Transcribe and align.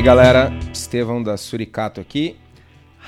aí, 0.00 0.02
galera? 0.02 0.50
Estevão 0.72 1.22
da 1.22 1.36
Suricato 1.36 2.00
aqui. 2.00 2.34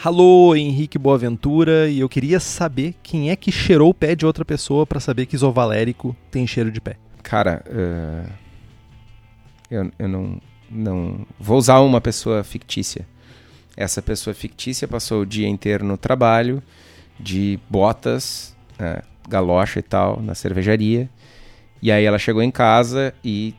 Alô, 0.05 0.55
Henrique 0.55 0.99
Boaventura, 0.99 1.89
e 1.89 2.01
eu 2.01 2.09
queria 2.09 2.39
saber 2.39 2.95
quem 3.03 3.31
é 3.31 3.37
que 3.37 3.51
cheirou 3.51 3.89
o 3.89 3.95
pé 3.95 4.15
de 4.15 4.27
outra 4.27 4.45
pessoa 4.45 4.87
para 4.87 5.01
saber 5.01 5.25
que 5.25 5.35
isovalérico 5.35 6.15
tem 6.31 6.47
cheiro 6.47 6.71
de 6.71 6.83
pé. 6.83 6.97
Cara, 7.23 7.65
uh, 7.67 8.31
eu, 9.71 9.91
eu 9.99 10.09
não, 10.09 10.39
não. 10.71 11.27
Vou 11.41 11.57
usar 11.57 11.81
uma 11.81 11.99
pessoa 11.99 12.45
fictícia. 12.45 13.07
Essa 13.75 14.03
pessoa 14.03 14.35
fictícia 14.35 14.87
passou 14.87 15.23
o 15.23 15.27
dia 15.27 15.49
inteiro 15.49 15.87
no 15.87 15.97
trabalho, 15.97 16.63
de 17.19 17.59
botas, 17.71 18.55
uh, 18.79 19.03
galocha 19.27 19.79
e 19.79 19.83
tal, 19.83 20.21
na 20.21 20.35
cervejaria. 20.35 21.09
E 21.81 21.91
aí 21.91 22.05
ela 22.05 22.19
chegou 22.19 22.43
em 22.43 22.51
casa 22.51 23.15
e 23.25 23.55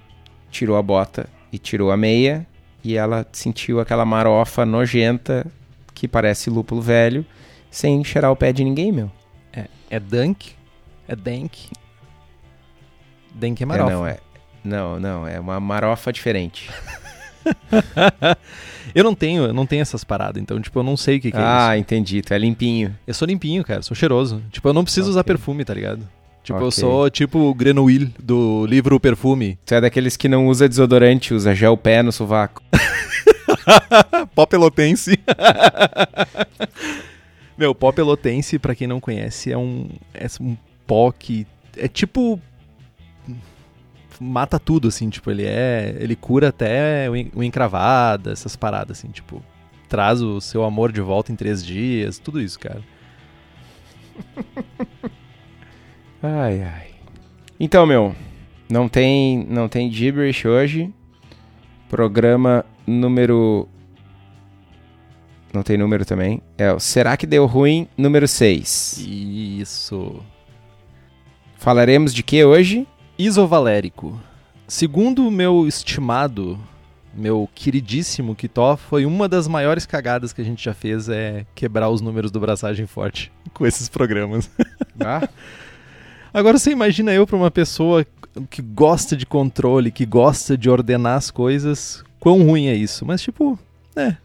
tirou 0.52 0.78
a 0.78 0.84
bota 0.84 1.28
e 1.52 1.58
tirou 1.58 1.92
a 1.92 1.98
meia. 1.98 2.46
E 2.84 2.98
ela 2.98 3.26
sentiu 3.32 3.80
aquela 3.80 4.06
marofa 4.06 4.66
nojenta 4.66 5.46
que 5.94 6.08
parece 6.08 6.50
lúpulo 6.50 6.82
velho, 6.82 7.26
sem 7.72 8.04
cheirar 8.04 8.32
o 8.32 8.36
pé 8.36 8.52
de 8.52 8.64
ninguém, 8.64 8.92
meu. 8.92 9.12
É, 9.54 9.68
é 9.90 10.00
Dunk? 10.00 10.52
É 11.08 11.16
Dank? 11.16 11.70
Dank 13.34 13.62
é 13.62 13.66
marofa. 13.66 13.92
É, 13.92 13.96
não, 13.96 14.08
é, 14.08 14.20
não, 14.64 15.00
não, 15.00 15.28
é 15.28 15.40
uma 15.40 15.60
marofa 15.60 16.12
diferente. 16.12 16.70
eu 18.94 19.04
não 19.04 19.16
tenho, 19.16 19.46
eu 19.46 19.54
não 19.54 19.66
tenho 19.66 19.82
essas 19.82 20.04
paradas, 20.04 20.42
então, 20.42 20.60
tipo, 20.60 20.78
eu 20.80 20.84
não 20.84 20.98
sei 20.98 21.18
o 21.18 21.22
que, 21.22 21.32
que 21.32 21.38
ah, 21.38 21.40
é 21.40 21.44
isso. 21.44 21.70
Ah, 21.70 21.78
entendi, 21.78 22.22
tu 22.22 22.34
é 22.34 22.38
limpinho. 22.38 22.96
Eu 23.08 23.14
sou 23.14 23.26
limpinho, 23.26 23.64
cara, 23.64 23.82
sou 23.82 23.96
cheiroso. 23.96 24.44
Tipo, 24.52 24.70
eu 24.70 24.74
não 24.74 24.84
preciso 24.84 25.08
okay. 25.08 25.12
usar 25.12 25.24
perfume, 25.24 25.64
tá 25.64 25.74
ligado? 25.74 26.08
Tipo, 26.44 26.58
okay. 26.58 26.68
eu 26.68 26.72
sou 26.72 27.10
tipo 27.10 27.40
o 27.40 27.54
Grenouille 27.54 28.14
do 28.22 28.66
livro 28.66 29.00
Perfume. 29.00 29.58
Tu 29.66 29.76
é 29.76 29.82
daqueles 29.82 30.18
que 30.18 30.28
não 30.28 30.48
usa 30.48 30.68
desodorante, 30.68 31.34
usa 31.34 31.56
gel 31.56 31.78
pé 31.78 32.04
no 32.04 32.12
sovaco. 32.12 32.62
pó 34.36 34.46
pelotense. 34.46 35.18
Meu, 37.58 37.74
pó 37.74 37.94
pelotense, 37.94 38.60
pra 38.60 38.76
quem 38.76 38.88
não 38.88 39.00
conhece, 39.00 39.54
é 39.54 39.58
um, 39.58 39.88
é 40.14 40.26
um 40.42 40.58
pó 40.86 41.12
que 41.12 41.48
é 41.78 41.88
tipo 41.88 42.40
mata 44.20 44.60
tudo, 44.60 44.90
assim, 44.90 45.10
tipo, 45.10 45.32
ele 45.32 45.46
é. 45.46 45.96
Ele 46.00 46.16
cura 46.16 46.50
até 46.50 47.10
o 47.10 47.44
encravada, 47.44 48.32
essas 48.32 48.56
paradas, 48.56 49.00
assim, 49.00 49.10
tipo, 49.10 49.44
traz 49.88 50.22
o 50.22 50.42
seu 50.42 50.64
amor 50.64 50.92
de 50.92 51.02
volta 51.02 51.32
em 51.32 51.36
três 51.36 51.66
dias, 51.66 52.20
tudo 52.20 52.42
isso, 52.42 52.60
cara. 52.60 52.82
ai, 56.24 56.62
ai. 56.62 56.88
Então, 57.60 57.86
meu, 57.86 58.16
não 58.70 58.90
tem, 58.90 59.46
não 59.50 59.68
tem 59.70 59.92
gibberish 59.92 60.48
hoje. 60.48 60.92
Programa 61.90 62.66
número. 62.88 63.68
Não 65.54 65.62
tem 65.62 65.78
número 65.78 66.06
também. 66.06 66.42
É 66.58 66.72
o 66.74 66.80
Será 66.80 67.16
que 67.16 67.28
deu 67.28 67.46
ruim? 67.46 67.88
Número 67.96 68.28
6. 68.28 68.98
Isso. 69.06 70.20
Falaremos 71.56 72.14
de 72.14 72.24
que 72.24 72.44
hoje? 72.44 72.88
Isovalérico. 73.18 74.20
Segundo 74.68 75.28
o 75.28 75.32
meu 75.32 75.68
estimado, 75.68 76.60
meu 77.14 77.48
queridíssimo 77.54 78.36
Kitó, 78.36 78.76
foi 78.76 79.06
uma 79.06 79.30
das 79.30 79.48
maiores 79.48 79.86
cagadas 79.86 80.34
que 80.34 80.42
a 80.42 80.44
gente 80.44 80.64
já 80.64 80.74
fez 80.74 81.08
é 81.10 81.46
quebrar 81.54 81.90
os 81.90 82.02
números 82.02 82.32
do 82.32 82.40
Braçagem 82.40 82.88
Forte 82.88 83.32
com 83.54 83.68
esses 83.68 83.88
programas. 83.88 84.50
Ah. 85.00 85.28
Agora 86.34 86.58
você 86.58 86.72
imagina 86.72 87.14
eu 87.14 87.28
para 87.28 87.36
uma 87.36 87.52
pessoa 87.52 88.06
que 88.50 88.62
gosta 88.62 89.16
de 89.16 89.26
controle, 89.26 89.92
que 89.92 90.06
gosta 90.06 90.58
de 90.58 90.70
ordenar 90.70 91.18
as 91.18 91.30
coisas, 91.30 92.04
quão 92.20 92.42
ruim 92.44 92.68
é 92.68 92.74
isso. 92.74 93.06
Mas, 93.06 93.22
tipo, 93.22 93.60
é. 93.96 94.18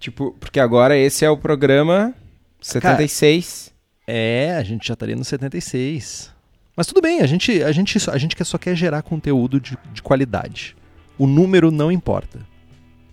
Tipo, 0.00 0.36
porque 0.40 0.58
agora 0.58 0.96
esse 0.96 1.24
é 1.24 1.30
o 1.30 1.36
programa 1.36 2.12
76. 2.60 3.72
Cara, 4.04 4.18
é, 4.18 4.56
a 4.56 4.62
gente 4.62 4.86
já 4.86 4.94
estaria 4.94 5.14
no 5.14 5.24
76. 5.24 6.32
Mas 6.76 6.86
tudo 6.88 7.00
bem, 7.00 7.20
a 7.20 7.26
gente, 7.26 7.62
a 7.62 7.70
gente, 7.70 8.10
a 8.10 8.18
gente 8.18 8.44
só 8.44 8.58
quer 8.58 8.74
gerar 8.74 9.02
conteúdo 9.02 9.60
de, 9.60 9.78
de 9.92 10.02
qualidade. 10.02 10.76
O 11.16 11.26
número 11.26 11.70
não 11.70 11.92
importa. 11.92 12.40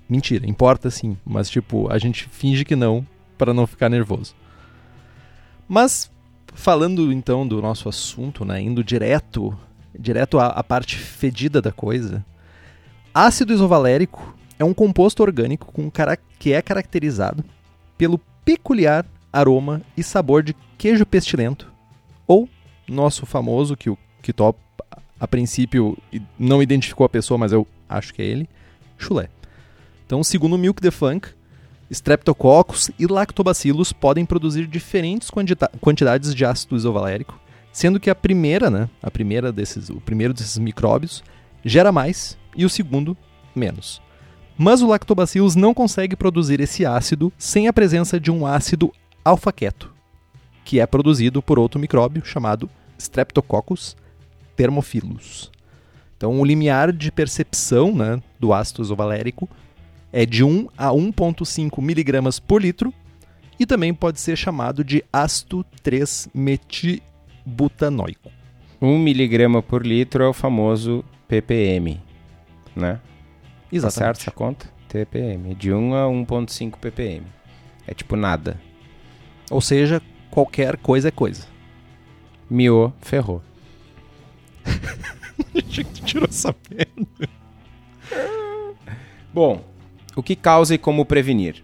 Mentira, 0.09 0.49
importa 0.49 0.89
sim, 0.89 1.15
mas 1.23 1.49
tipo, 1.49 1.89
a 1.89 1.97
gente 1.97 2.27
finge 2.29 2.65
que 2.65 2.75
não 2.75 3.05
para 3.37 3.53
não 3.53 3.67
ficar 3.67 3.87
nervoso. 3.87 4.35
Mas 5.67 6.11
falando 6.53 7.11
então 7.11 7.47
do 7.47 7.61
nosso 7.61 7.89
assunto, 7.89 8.45
né, 8.45 8.61
indo 8.61 8.83
direto, 8.83 9.57
direto 9.97 10.39
à, 10.39 10.47
à 10.47 10.63
parte 10.63 10.97
fedida 10.97 11.61
da 11.61 11.71
coisa, 11.71 12.25
Ácido 13.13 13.51
isovalérico 13.51 14.35
é 14.57 14.63
um 14.63 14.73
composto 14.73 15.21
orgânico 15.21 15.71
com 15.71 15.91
que 16.39 16.53
é 16.53 16.61
caracterizado 16.61 17.43
pelo 17.97 18.17
peculiar 18.45 19.05
aroma 19.33 19.81
e 19.97 20.03
sabor 20.03 20.43
de 20.43 20.55
queijo 20.77 21.05
pestilento, 21.05 21.71
ou 22.25 22.47
nosso 22.87 23.25
famoso, 23.25 23.75
que 23.75 23.89
o 23.89 23.97
Kitó 24.21 24.55
a 25.19 25.27
princípio 25.27 25.97
não 26.39 26.63
identificou 26.63 27.05
a 27.05 27.09
pessoa, 27.09 27.37
mas 27.37 27.51
eu 27.51 27.67
acho 27.87 28.13
que 28.13 28.21
é 28.21 28.25
ele, 28.25 28.49
chulé. 28.97 29.29
Então, 30.05 30.23
segundo 30.23 30.53
o 30.53 30.57
Milk 30.57 30.81
the 30.81 30.89
Funk, 30.89 31.29
Streptococcus 31.91 32.89
e 32.97 33.05
Lactobacillus 33.05 33.91
podem 33.91 34.25
produzir 34.25 34.65
diferentes 34.65 35.29
quantidades 35.81 36.33
de 36.33 36.45
ácido 36.45 36.77
isovalérico, 36.77 37.37
sendo 37.73 37.99
que 37.99 38.09
a 38.09 38.15
primeira, 38.15 38.69
né, 38.69 38.89
a 39.03 39.11
primeira 39.11 39.51
desses, 39.51 39.89
o 39.89 39.99
primeiro 39.99 40.33
desses 40.33 40.57
micróbios 40.57 41.21
gera 41.65 41.91
mais 41.91 42.37
e 42.55 42.63
o 42.63 42.69
segundo 42.69 43.15
menos. 43.53 44.01
Mas 44.57 44.81
o 44.81 44.87
lactobacillus 44.87 45.55
não 45.55 45.73
consegue 45.73 46.15
produzir 46.15 46.61
esse 46.61 46.85
ácido 46.85 47.31
sem 47.37 47.67
a 47.67 47.73
presença 47.73 48.17
de 48.17 48.31
um 48.31 48.45
ácido 48.45 48.93
alfaqueto, 49.23 49.93
que 50.63 50.79
é 50.79 50.85
produzido 50.85 51.41
por 51.41 51.59
outro 51.59 51.79
micróbio 51.79 52.23
chamado 52.23 52.69
Streptococcus 52.97 53.97
thermophilus. 54.55 55.51
Então, 56.15 56.39
o 56.39 56.45
limiar 56.45 56.93
de 56.93 57.11
percepção 57.11 57.93
né, 57.93 58.21
do 58.39 58.53
ácido 58.53 58.81
isovalérico 58.81 59.49
é 60.11 60.25
de 60.25 60.43
1 60.43 60.67
a 60.77 60.89
1,5 60.89 61.79
mg 61.79 62.41
por 62.41 62.61
litro 62.61 62.93
e 63.59 63.65
também 63.65 63.93
pode 63.93 64.19
ser 64.19 64.35
chamado 64.35 64.83
de 64.83 65.05
ácido 65.13 65.65
3-metibutanoico. 65.83 68.31
1 68.81 69.07
mg 69.07 69.61
por 69.61 69.85
litro 69.85 70.23
é 70.23 70.27
o 70.27 70.33
famoso 70.33 71.05
ppm, 71.27 72.01
né? 72.75 72.99
Exatamente. 73.71 73.81
Tá 73.81 73.91
certo 73.91 74.21
essa 74.21 74.31
conta? 74.31 74.67
TPM. 74.89 75.55
De 75.55 75.71
1 75.71 75.95
a 75.95 76.07
1.5 76.07 76.77
ppm. 76.77 77.25
É 77.87 77.93
tipo 77.93 78.15
nada. 78.15 78.59
Ou 79.49 79.61
seja, 79.61 80.01
qualquer 80.29 80.77
coisa 80.77 81.07
é 81.07 81.11
coisa. 81.11 81.47
Miou, 82.49 82.93
ferrou. 83.01 83.41
Achei 85.55 85.83
que 85.83 85.91
tu 85.91 86.03
tirou 86.03 86.27
essa 86.27 86.53
merda. 86.69 87.29
Bom, 89.33 89.63
o 90.15 90.21
que 90.21 90.35
causa 90.35 90.75
e 90.75 90.77
como 90.77 91.05
prevenir? 91.05 91.63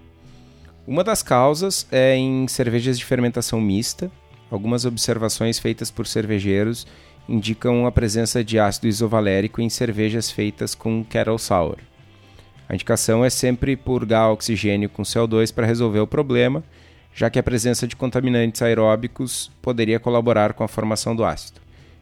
Uma 0.88 1.04
das 1.04 1.22
causas 1.22 1.86
é 1.92 2.16
em 2.16 2.48
cervejas 2.48 2.98
de 2.98 3.04
fermentação 3.04 3.60
mista. 3.60 4.10
Algumas 4.50 4.86
observações 4.86 5.60
feitas 5.60 5.92
por 5.92 6.08
cervejeiros 6.08 6.88
indicam 7.28 7.86
a 7.86 7.92
presença 7.92 8.42
de 8.42 8.58
ácido 8.58 8.88
isovalérico 8.88 9.62
em 9.62 9.70
cervejas 9.70 10.32
feitas 10.32 10.74
com 10.74 11.04
kettle 11.04 11.38
sour. 11.38 11.78
A 12.70 12.74
indicação 12.74 13.24
é 13.24 13.30
sempre 13.30 13.76
purgar 13.76 14.32
oxigênio 14.32 14.90
com 14.90 15.04
CO2 15.04 15.54
para 15.54 15.66
resolver 15.66 16.00
o 16.00 16.08
problema, 16.08 16.64
já 17.14 17.30
que 17.30 17.40
a 17.40 17.44
presença 17.44 17.86
de 17.86 17.96
contaminantes 17.96 18.62
aeróbicos 18.62 19.52
poderia 19.62 20.00
colaborar 20.00 20.54
com 20.54 20.64
a 20.64 20.68
formação 20.70 21.14
do 21.14 21.26
ácido. 21.26 21.60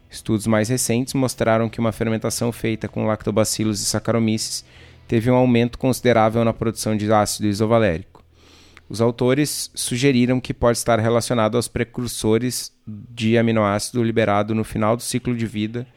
Estudos 0.10 0.46
mais 0.46 0.70
recentes 0.70 1.14
mostraram 1.14 1.70
que 1.70 1.80
uma 1.80 1.92
fermentação 1.92 2.52
feita 2.52 2.88
com 2.88 3.06
lactobacillus 3.06 3.82
e 3.82 3.86
saccharomyces 3.86 4.64
teve 5.08 5.30
um 5.30 5.36
aumento 5.36 5.78
considerável 5.78 6.44
na 6.44 6.54
produção 6.54 6.96
de 6.96 7.12
ácido 7.12 7.48
isovalérico. 7.48 8.24
Os 8.88 9.02
autores 9.02 9.72
sugeriram 9.74 10.40
que 10.40 10.54
pode 10.54 10.78
estar 10.78 11.00
relacionado 11.00 11.56
aos 11.56 11.68
precursores 11.68 12.72
de 12.86 13.38
aminoácido 13.38 14.04
liberado 14.04 14.54
no 14.54 14.64
final 14.64 14.96
do 14.96 15.02
ciclo 15.02 15.36
de 15.36 15.48
vida, 15.48 15.88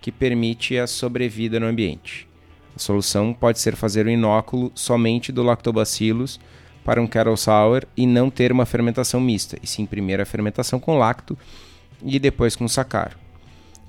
que 0.00 0.10
permite 0.10 0.76
a 0.76 0.86
sobrevida 0.86 1.60
no 1.60 1.66
ambiente. 1.66 2.28
A 2.74 2.78
solução 2.78 3.32
pode 3.32 3.60
ser 3.60 3.76
fazer 3.76 4.06
o 4.06 4.10
inóculo 4.10 4.72
somente 4.74 5.30
do 5.30 5.42
lactobacillus 5.42 6.40
para 6.84 7.00
um 7.00 7.06
kettle 7.06 7.36
sour 7.36 7.84
e 7.96 8.06
não 8.06 8.28
ter 8.28 8.50
uma 8.50 8.66
fermentação 8.66 9.20
mista, 9.20 9.56
e 9.62 9.66
sim 9.66 9.86
primeiro 9.86 10.22
a 10.22 10.26
fermentação 10.26 10.80
com 10.80 10.98
lacto 10.98 11.38
e 12.04 12.18
depois 12.18 12.56
com 12.56 12.66
sacaro. 12.66 13.21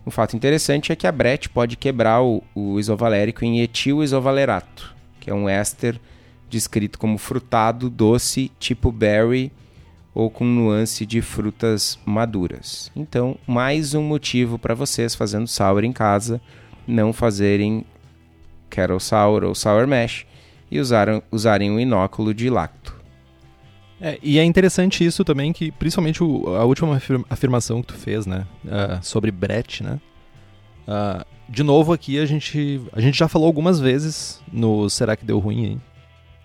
Um 0.05 0.11
fato 0.11 0.35
interessante 0.35 0.91
é 0.91 0.95
que 0.95 1.07
a 1.07 1.11
Brett 1.11 1.50
pode 1.50 1.77
quebrar 1.77 2.21
o, 2.21 2.44
o 2.53 2.79
isovalérico 2.79 3.45
em 3.45 3.61
etil 3.61 4.03
isovalerato, 4.03 4.94
que 5.19 5.29
é 5.29 5.33
um 5.33 5.47
éster 5.47 6.00
descrito 6.50 7.00
como 7.00 7.17
frutado, 7.17 7.89
doce, 7.89 8.51
tipo 8.59 8.91
berry 8.91 9.51
ou 10.13 10.29
com 10.29 10.45
nuance 10.45 11.05
de 11.05 11.21
frutas 11.21 11.97
maduras. 12.05 12.91
Então, 12.95 13.38
mais 13.47 13.95
um 13.95 14.03
motivo 14.03 14.59
para 14.59 14.75
vocês 14.75 15.15
fazendo 15.15 15.47
sour 15.47 15.83
em 15.83 15.91
casa 15.91 16.39
não 16.85 17.13
fazerem 17.13 17.85
kettle 18.69 19.00
sour 19.00 19.44
ou 19.44 19.55
sour 19.55 19.88
mash 19.88 20.25
e 20.69 20.79
usarem 20.79 21.71
um 21.71 21.79
inóculo 21.79 22.33
de 22.33 22.50
lacto. 22.50 22.82
É, 24.05 24.19
e 24.21 24.38
é 24.38 24.44
interessante 24.44 25.05
isso 25.05 25.23
também, 25.23 25.53
que 25.53 25.71
principalmente 25.71 26.21
o, 26.21 26.57
a 26.57 26.65
última 26.65 27.01
afirmação 27.29 27.81
que 27.81 27.88
tu 27.88 27.94
fez, 27.94 28.25
né, 28.25 28.45
uh, 28.65 29.01
sobre 29.01 29.31
Brett, 29.31 29.81
né, 29.81 29.97
uh, 30.85 31.25
de 31.47 31.63
novo 31.63 31.94
aqui 31.94 32.19
a 32.19 32.25
gente, 32.25 32.81
a 32.91 33.00
gente 33.00 33.17
já 33.17 33.29
falou 33.29 33.47
algumas 33.47 33.79
vezes 33.79 34.41
no 34.51 34.89
Será 34.89 35.15
que 35.15 35.23
deu 35.23 35.39
ruim, 35.39 35.65
hein? 35.65 35.81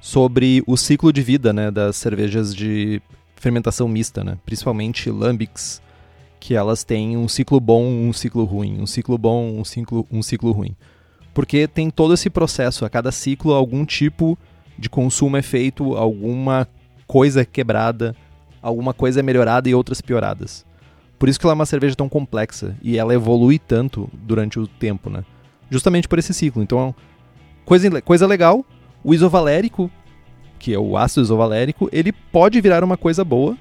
sobre 0.00 0.62
o 0.68 0.76
ciclo 0.76 1.12
de 1.12 1.20
vida, 1.20 1.52
né, 1.52 1.68
das 1.68 1.96
cervejas 1.96 2.54
de 2.54 3.02
fermentação 3.34 3.88
mista, 3.88 4.22
né, 4.22 4.38
principalmente 4.46 5.10
lambics, 5.10 5.82
que 6.38 6.54
elas 6.54 6.84
têm 6.84 7.16
um 7.16 7.26
ciclo 7.26 7.58
bom, 7.58 7.84
um 7.84 8.12
ciclo 8.12 8.44
ruim, 8.44 8.80
um 8.80 8.86
ciclo 8.86 9.18
bom, 9.18 9.58
um 9.58 9.64
ciclo, 9.64 10.06
um 10.12 10.22
ciclo 10.22 10.52
ruim. 10.52 10.76
Porque 11.34 11.66
tem 11.66 11.90
todo 11.90 12.14
esse 12.14 12.30
processo, 12.30 12.84
a 12.84 12.88
cada 12.88 13.10
ciclo 13.10 13.52
algum 13.52 13.84
tipo 13.84 14.38
de 14.78 14.88
consumo 14.88 15.36
é 15.36 15.42
feito, 15.42 15.96
alguma 15.96 16.68
coisa 17.08 17.40
é 17.40 17.44
quebrada, 17.44 18.14
alguma 18.62 18.94
coisa 18.94 19.18
é 19.18 19.22
melhorada 19.22 19.68
e 19.68 19.74
outras 19.74 20.00
pioradas. 20.00 20.64
Por 21.18 21.28
isso 21.28 21.40
que 21.40 21.46
ela 21.46 21.54
é 21.54 21.56
uma 21.56 21.66
cerveja 21.66 21.96
tão 21.96 22.08
complexa 22.08 22.76
e 22.80 22.96
ela 22.96 23.14
evolui 23.14 23.58
tanto 23.58 24.08
durante 24.12 24.60
o 24.60 24.68
tempo, 24.68 25.10
né? 25.10 25.24
Justamente 25.68 26.06
por 26.06 26.18
esse 26.18 26.32
ciclo. 26.32 26.62
Então, 26.62 26.94
coisa, 27.64 28.00
coisa 28.02 28.26
legal, 28.26 28.64
o 29.02 29.12
isovalérico, 29.12 29.90
que 30.58 30.72
é 30.72 30.78
o 30.78 30.96
ácido 30.96 31.22
isovalérico, 31.22 31.88
ele 31.92 32.12
pode 32.12 32.60
virar 32.60 32.84
uma 32.84 32.96
coisa 32.96 33.24
boa 33.24 33.56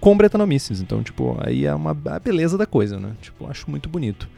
com 0.00 0.16
Brettanomyces. 0.16 0.80
Então, 0.80 1.02
tipo, 1.02 1.36
aí 1.46 1.64
é 1.64 1.74
uma 1.74 1.96
a 2.06 2.18
beleza 2.18 2.58
da 2.58 2.66
coisa, 2.66 2.98
né? 2.98 3.12
Tipo, 3.20 3.48
acho 3.48 3.70
muito 3.70 3.88
bonito. 3.88 4.28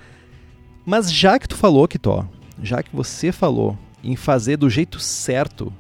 Mas 0.85 1.11
já 1.11 1.39
que 1.39 1.49
tu 1.49 1.57
falou, 1.57 1.89
Kitó, 1.89 2.27
já 2.63 2.83
que 2.83 2.95
você 2.95 3.33
falou 3.33 3.79
em 4.03 4.15
fazer 4.17 4.59
do 4.59 4.69
jeito 4.69 5.01
certo, 5.01 5.73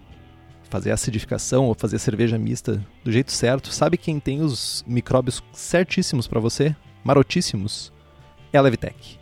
fazer 0.75 0.91
acidificação 0.91 1.67
ou 1.67 1.75
fazer 1.75 2.01
cerveja 2.01 2.37
mista 2.37 2.85
do 3.05 3.13
jeito 3.13 3.31
certo, 3.31 3.73
sabe 3.73 3.97
quem 3.97 4.19
tem 4.19 4.41
os 4.41 4.85
micróbios 4.89 5.41
certíssimos 5.53 6.27
para 6.27 6.41
você? 6.41 6.75
Marotíssimos? 7.05 7.93
É 8.53 8.59
a 8.59 8.61
Levitec. 8.61 9.17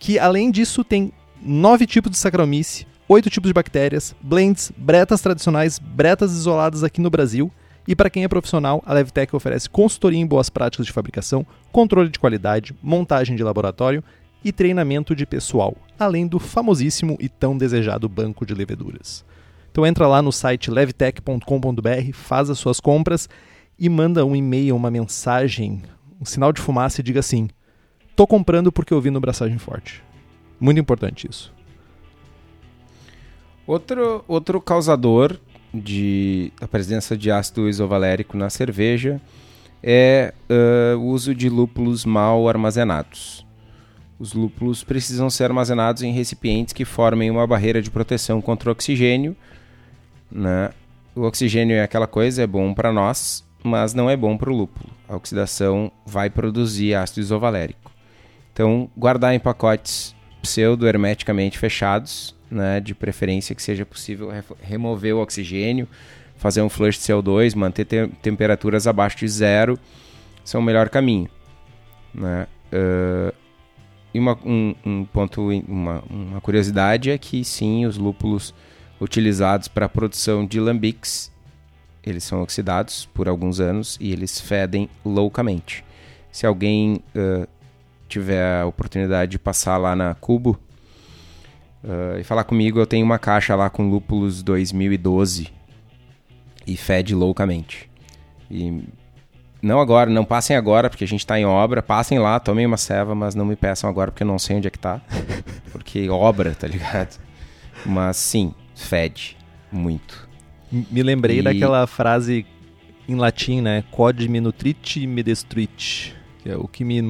Que 0.00 0.18
além 0.18 0.50
disso 0.50 0.82
tem 0.82 1.12
nove 1.40 1.86
tipos 1.86 2.10
de 2.10 2.18
Saccharomyces, 2.18 2.84
oito 3.08 3.30
tipos 3.30 3.48
de 3.48 3.54
bactérias, 3.54 4.12
blends, 4.20 4.72
bretas 4.76 5.20
tradicionais, 5.20 5.78
bretas 5.78 6.32
isoladas 6.32 6.82
aqui 6.82 7.00
no 7.00 7.10
Brasil 7.10 7.48
e 7.86 7.94
para 7.94 8.10
quem 8.10 8.24
é 8.24 8.28
profissional, 8.28 8.82
a 8.84 8.92
Levtech 8.92 9.36
oferece 9.36 9.70
consultoria 9.70 10.18
em 10.18 10.26
boas 10.26 10.50
práticas 10.50 10.84
de 10.84 10.92
fabricação, 10.92 11.46
controle 11.70 12.08
de 12.08 12.18
qualidade, 12.18 12.74
montagem 12.82 13.36
de 13.36 13.44
laboratório 13.44 14.02
e 14.44 14.50
treinamento 14.50 15.14
de 15.14 15.26
pessoal, 15.26 15.76
além 15.96 16.26
do 16.26 16.40
famosíssimo 16.40 17.16
e 17.20 17.28
tão 17.28 17.56
desejado 17.56 18.08
banco 18.08 18.44
de 18.44 18.52
leveduras. 18.52 19.24
Então 19.72 19.86
entra 19.86 20.06
lá 20.06 20.20
no 20.20 20.30
site 20.30 20.70
levtech.com.br, 20.70 22.12
faz 22.12 22.50
as 22.50 22.58
suas 22.58 22.78
compras 22.78 23.28
e 23.78 23.88
manda 23.88 24.24
um 24.24 24.36
e-mail, 24.36 24.76
uma 24.76 24.90
mensagem, 24.90 25.82
um 26.20 26.26
sinal 26.26 26.52
de 26.52 26.60
fumaça 26.60 27.00
e 27.00 27.04
diga 27.04 27.20
assim: 27.20 27.48
"Tô 28.14 28.26
comprando 28.26 28.70
porque 28.70 28.92
eu 28.92 29.00
vi 29.00 29.10
no 29.10 29.18
Braçagem 29.18 29.56
Forte". 29.56 30.04
Muito 30.60 30.78
importante 30.78 31.26
isso. 31.28 31.52
Outro, 33.66 34.22
outro 34.28 34.60
causador 34.60 35.38
de 35.72 36.52
a 36.60 36.68
presença 36.68 37.16
de 37.16 37.30
ácido 37.30 37.66
isovalérico 37.66 38.36
na 38.36 38.50
cerveja 38.50 39.20
é 39.82 40.34
uh, 40.50 40.98
o 40.98 41.06
uso 41.06 41.34
de 41.34 41.48
lúpulos 41.48 42.04
mal 42.04 42.46
armazenados. 42.46 43.46
Os 44.18 44.34
lúpulos 44.34 44.84
precisam 44.84 45.28
ser 45.30 45.44
armazenados 45.44 46.02
em 46.02 46.12
recipientes 46.12 46.72
que 46.72 46.84
formem 46.84 47.30
uma 47.30 47.46
barreira 47.46 47.82
de 47.82 47.90
proteção 47.90 48.40
contra 48.40 48.68
o 48.68 48.72
oxigênio. 48.72 49.34
Né? 50.32 50.70
O 51.14 51.22
oxigênio 51.22 51.76
é 51.76 51.82
aquela 51.82 52.06
coisa, 52.06 52.42
é 52.42 52.46
bom 52.46 52.72
para 52.72 52.92
nós, 52.92 53.44
mas 53.62 53.92
não 53.92 54.08
é 54.08 54.16
bom 54.16 54.36
para 54.36 54.50
o 54.50 54.56
lúpulo. 54.56 54.88
A 55.08 55.14
oxidação 55.14 55.92
vai 56.06 56.30
produzir 56.30 56.94
ácido 56.94 57.20
isovalérico. 57.20 57.92
Então, 58.52 58.90
guardar 58.96 59.34
em 59.34 59.38
pacotes 59.38 60.14
pseudo-hermeticamente 60.42 61.58
fechados 61.58 62.34
né, 62.50 62.80
de 62.80 62.94
preferência 62.94 63.54
que 63.54 63.62
seja 63.62 63.86
possível 63.86 64.30
remover 64.60 65.14
o 65.14 65.20
oxigênio, 65.20 65.88
fazer 66.36 66.60
um 66.62 66.68
flush 66.68 66.98
de 66.98 67.04
CO2, 67.04 67.54
manter 67.54 67.84
te 67.84 68.08
temperaturas 68.20 68.86
abaixo 68.86 69.18
de 69.18 69.28
zero, 69.28 69.78
são 70.44 70.60
é 70.60 70.62
o 70.62 70.64
melhor 70.64 70.88
caminho. 70.88 71.28
Né? 72.12 72.46
Uh, 72.72 73.34
e 74.12 74.18
uma, 74.18 74.38
um, 74.44 74.74
um, 74.84 75.04
ponto, 75.04 75.48
uma, 75.66 76.02
uma 76.10 76.40
curiosidade 76.40 77.10
é 77.10 77.16
que 77.16 77.44
sim, 77.44 77.86
os 77.86 77.96
lúpulos 77.96 78.52
utilizados 79.02 79.66
para 79.66 79.86
a 79.86 79.88
produção 79.88 80.46
de 80.46 80.60
lambics, 80.60 81.32
eles 82.04 82.22
são 82.22 82.40
oxidados 82.40 83.08
por 83.12 83.28
alguns 83.28 83.58
anos 83.58 83.98
e 84.00 84.12
eles 84.12 84.40
fedem 84.40 84.88
loucamente. 85.04 85.84
Se 86.30 86.46
alguém 86.46 87.02
uh, 87.14 87.46
tiver 88.08 88.60
a 88.60 88.66
oportunidade 88.66 89.32
de 89.32 89.38
passar 89.38 89.76
lá 89.76 89.96
na 89.96 90.14
Cubo, 90.14 90.58
uh, 91.82 92.18
e 92.18 92.22
falar 92.22 92.44
comigo, 92.44 92.78
eu 92.78 92.86
tenho 92.86 93.04
uma 93.04 93.18
caixa 93.18 93.56
lá 93.56 93.68
com 93.68 93.90
lúpulos 93.90 94.42
2012 94.42 95.48
e 96.64 96.76
fede 96.76 97.14
loucamente. 97.14 97.90
E 98.48 98.84
não 99.60 99.80
agora, 99.80 100.08
não 100.08 100.24
passem 100.24 100.56
agora, 100.56 100.88
porque 100.88 101.04
a 101.04 101.08
gente 101.08 101.20
está 101.20 101.38
em 101.38 101.44
obra. 101.44 101.82
Passem 101.82 102.18
lá, 102.20 102.38
tomem 102.38 102.66
uma 102.66 102.76
ceva, 102.76 103.14
mas 103.14 103.34
não 103.34 103.44
me 103.44 103.56
peçam 103.56 103.90
agora 103.90 104.12
porque 104.12 104.22
eu 104.22 104.28
não 104.28 104.38
sei 104.38 104.56
onde 104.56 104.68
é 104.68 104.70
que 104.70 104.78
tá. 104.78 105.00
Porque 105.72 106.08
obra, 106.10 106.54
tá 106.54 106.68
ligado? 106.68 107.18
Mas 107.86 108.18
sim, 108.18 108.54
fede 108.74 109.36
muito. 109.70 110.28
Me 110.70 111.02
lembrei 111.02 111.38
e... 111.38 111.42
daquela 111.42 111.86
frase 111.86 112.46
em 113.08 113.14
latim, 113.14 113.60
né? 113.60 113.84
Quod 113.90 114.28
me 114.28 114.40
nutrit 114.40 115.06
me 115.06 115.22
destruit. 115.22 116.14
Que 116.42 116.50
é 116.50 116.56
o 116.56 116.66
que 116.66 116.84
me 116.84 117.00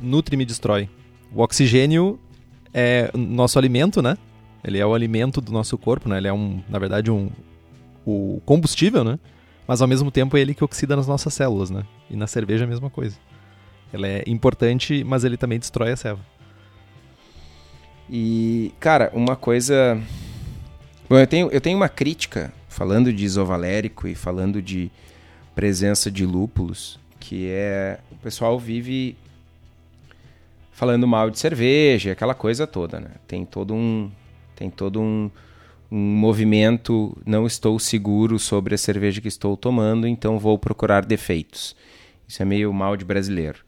nutre 0.00 0.34
e 0.34 0.38
me 0.38 0.44
destrói. 0.44 0.88
O 1.32 1.42
oxigênio 1.42 2.20
é 2.72 3.10
nosso 3.14 3.58
alimento, 3.58 4.00
né? 4.00 4.16
Ele 4.62 4.78
é 4.78 4.86
o 4.86 4.94
alimento 4.94 5.40
do 5.40 5.52
nosso 5.52 5.76
corpo, 5.78 6.08
né? 6.08 6.18
Ele 6.18 6.28
é 6.28 6.32
um, 6.32 6.62
na 6.68 6.78
verdade, 6.78 7.10
um 7.10 7.30
o 8.04 8.40
combustível, 8.44 9.02
né? 9.02 9.18
Mas 9.66 9.82
ao 9.82 9.88
mesmo 9.88 10.10
tempo 10.10 10.36
é 10.36 10.40
ele 10.40 10.54
que 10.54 10.62
oxida 10.62 10.94
nas 10.94 11.08
nossas 11.08 11.34
células, 11.34 11.70
né? 11.70 11.82
E 12.08 12.16
na 12.16 12.28
cerveja 12.28 12.64
é 12.64 12.66
a 12.66 12.68
mesma 12.68 12.88
coisa. 12.88 13.16
Ela 13.92 14.06
é 14.06 14.24
importante, 14.26 15.02
mas 15.02 15.24
ele 15.24 15.36
também 15.36 15.58
destrói 15.58 15.90
a 15.90 15.96
célula. 15.96 16.24
E, 18.08 18.72
cara, 18.78 19.10
uma 19.12 19.34
coisa. 19.34 20.00
Bom, 21.08 21.16
eu 21.18 21.26
tenho, 21.26 21.48
eu 21.52 21.60
tenho 21.60 21.76
uma 21.76 21.88
crítica 21.88 22.52
falando 22.68 23.12
de 23.12 23.24
isovalérico 23.24 24.08
e 24.08 24.14
falando 24.14 24.60
de 24.60 24.90
presença 25.54 26.10
de 26.10 26.26
lúpulos, 26.26 26.98
que 27.20 27.48
é 27.48 28.00
o 28.10 28.16
pessoal 28.16 28.58
vive 28.58 29.16
falando 30.72 31.06
mal 31.06 31.30
de 31.30 31.38
cerveja, 31.38 32.10
aquela 32.10 32.34
coisa 32.34 32.66
toda, 32.66 32.98
né? 32.98 33.10
Tem 33.26 33.44
todo 33.44 33.72
um 33.72 34.10
tem 34.56 34.68
todo 34.68 35.00
um, 35.00 35.30
um 35.92 35.96
movimento, 35.96 37.16
não 37.24 37.46
estou 37.46 37.78
seguro 37.78 38.36
sobre 38.36 38.74
a 38.74 38.78
cerveja 38.78 39.20
que 39.20 39.28
estou 39.28 39.56
tomando, 39.56 40.08
então 40.08 40.40
vou 40.40 40.58
procurar 40.58 41.04
defeitos. 41.04 41.76
Isso 42.26 42.42
é 42.42 42.44
meio 42.44 42.72
mal 42.72 42.96
de 42.96 43.04
brasileiro. 43.04 43.65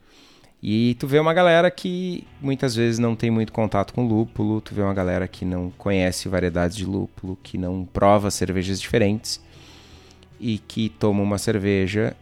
E 0.62 0.96
tu 0.98 1.06
vê 1.06 1.18
uma 1.20 1.32
galera 1.32 1.70
que 1.70 2.26
muitas 2.40 2.74
vezes 2.74 2.98
não 2.98 3.14
tem 3.14 3.30
muito 3.30 3.52
contato 3.52 3.94
com 3.94 4.06
lúpulo, 4.06 4.60
tu 4.60 4.74
vê 4.74 4.82
uma 4.82 4.94
galera 4.94 5.28
que 5.28 5.44
não 5.44 5.70
conhece 5.78 6.28
variedades 6.28 6.76
de 6.76 6.84
lúpulo, 6.84 7.38
que 7.42 7.56
não 7.56 7.84
prova 7.84 8.30
cervejas 8.30 8.80
diferentes 8.80 9.40
e 10.40 10.58
que 10.58 10.88
toma 10.88 11.22
uma 11.22 11.38
cerveja 11.38 12.16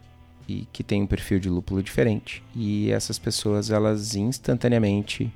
e 0.46 0.66
que 0.72 0.84
tem 0.84 1.02
um 1.02 1.06
perfil 1.06 1.40
de 1.40 1.48
lúpulo 1.48 1.82
diferente. 1.82 2.42
E 2.54 2.90
essas 2.90 3.18
pessoas, 3.18 3.70
elas 3.70 4.14
instantaneamente 4.14 5.32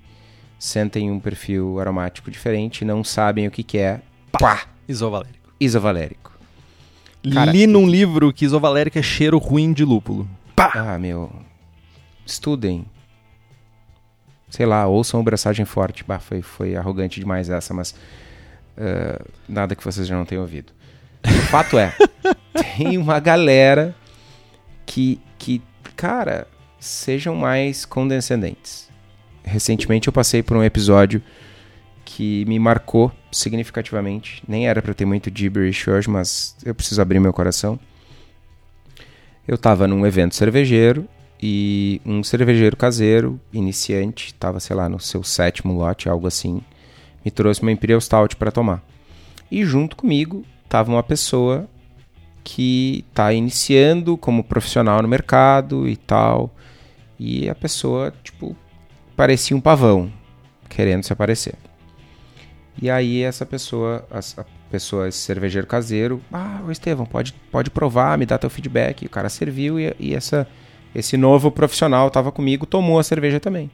sentem 0.58 1.10
um 1.10 1.18
perfil 1.18 1.80
aromático 1.80 2.30
diferente, 2.30 2.84
não 2.84 3.02
sabem 3.02 3.46
o 3.46 3.50
que, 3.50 3.62
que 3.62 3.78
é. 3.78 4.02
Pá! 4.30 4.66
Isovalérico. 4.86 5.54
Isovalérico. 5.58 6.32
Cara, 7.32 7.50
Li 7.50 7.66
num 7.66 7.88
livro 7.88 8.32
que 8.32 8.44
isovalérico 8.44 8.98
é 8.98 9.02
cheiro 9.02 9.38
ruim 9.38 9.72
de 9.72 9.84
lúpulo. 9.84 10.28
Pá! 10.54 10.72
Ah, 10.74 10.98
meu. 10.98 11.30
Estudem. 12.30 12.86
Sei 14.48 14.64
lá, 14.64 14.86
ouçam 14.86 15.20
o 15.20 15.22
braçagem 15.22 15.64
forte. 15.64 16.04
Bah, 16.04 16.18
foi, 16.18 16.42
foi 16.42 16.76
arrogante 16.76 17.20
demais 17.20 17.50
essa, 17.50 17.74
mas. 17.74 17.92
Uh, 18.76 19.24
nada 19.48 19.74
que 19.74 19.84
vocês 19.84 20.06
já 20.06 20.16
não 20.16 20.24
tenham 20.24 20.42
ouvido. 20.42 20.72
O 21.24 21.42
fato 21.50 21.78
é, 21.78 21.92
tem 22.76 22.96
uma 22.96 23.20
galera 23.20 23.94
que, 24.86 25.20
que 25.38 25.60
cara, 25.96 26.46
sejam 26.78 27.34
mais 27.34 27.84
condescendentes. 27.84 28.88
Recentemente 29.44 30.08
eu 30.08 30.12
passei 30.12 30.42
por 30.42 30.56
um 30.56 30.64
episódio 30.64 31.22
que 32.04 32.44
me 32.46 32.58
marcou 32.58 33.12
significativamente. 33.30 34.42
Nem 34.48 34.66
era 34.68 34.80
para 34.80 34.94
ter 34.94 35.04
muito 35.04 35.30
gibberish 35.32 35.88
hoje, 35.88 36.08
mas 36.08 36.56
eu 36.64 36.74
preciso 36.74 37.02
abrir 37.02 37.20
meu 37.20 37.32
coração. 37.32 37.78
Eu 39.46 39.56
estava 39.56 39.86
num 39.86 40.06
evento 40.06 40.34
cervejeiro 40.34 41.06
e 41.42 42.02
um 42.04 42.22
cervejeiro 42.22 42.76
caseiro, 42.76 43.40
iniciante, 43.52 44.26
estava, 44.26 44.60
sei 44.60 44.76
lá, 44.76 44.88
no 44.88 45.00
seu 45.00 45.22
sétimo 45.22 45.72
lote, 45.72 46.08
algo 46.08 46.26
assim, 46.26 46.60
me 47.24 47.30
trouxe 47.30 47.62
uma 47.62 47.72
Imperial 47.72 48.00
Stout 48.00 48.36
para 48.36 48.50
tomar. 48.50 48.82
E 49.50 49.64
junto 49.64 49.96
comigo 49.96 50.44
tava 50.68 50.90
uma 50.92 51.02
pessoa 51.02 51.66
que 52.44 53.04
tá 53.14 53.32
iniciando 53.32 54.16
como 54.16 54.44
profissional 54.44 55.00
no 55.02 55.08
mercado 55.08 55.88
e 55.88 55.96
tal. 55.96 56.54
E 57.18 57.48
a 57.48 57.54
pessoa, 57.54 58.12
tipo, 58.22 58.56
parecia 59.16 59.56
um 59.56 59.60
pavão, 59.60 60.12
querendo 60.68 61.04
se 61.04 61.12
aparecer. 61.12 61.54
E 62.80 62.90
aí 62.90 63.22
essa 63.22 63.44
pessoa, 63.44 64.06
a 64.10 64.44
pessoa, 64.70 65.08
esse 65.08 65.18
cervejeiro 65.18 65.66
caseiro, 65.66 66.22
ah, 66.32 66.60
o 66.66 66.70
Estevão, 66.70 67.04
pode, 67.04 67.32
pode 67.50 67.70
provar, 67.70 68.16
me 68.16 68.24
dá 68.24 68.38
teu 68.38 68.48
feedback. 68.48 69.02
E 69.02 69.06
o 69.06 69.10
cara 69.10 69.28
serviu 69.28 69.78
e, 69.78 69.94
e 69.98 70.14
essa, 70.14 70.46
esse 70.94 71.16
novo 71.16 71.50
profissional 71.50 72.10
tava 72.10 72.30
comigo, 72.32 72.66
tomou 72.66 72.98
a 72.98 73.02
cerveja 73.04 73.38
também. 73.40 73.70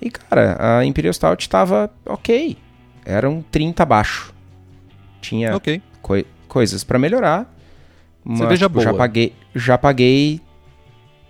E 0.00 0.10
cara, 0.10 0.56
a 0.78 0.84
Imperial 0.84 1.12
Stout 1.12 1.48
tava 1.48 1.90
ok. 2.06 2.56
Eram 3.04 3.44
30 3.50 3.82
abaixo. 3.82 4.32
Tinha 5.20 5.54
Ok. 5.56 5.82
coi- 6.02 6.26
coisas 6.48 6.82
para 6.84 6.98
melhorar. 6.98 7.54
Mas, 8.24 8.38
Cerveja 8.38 8.66
tipo, 8.68 8.80
já 8.80 8.90
boa. 8.90 8.98
paguei, 8.98 9.34
já 9.54 9.78
paguei 9.78 10.40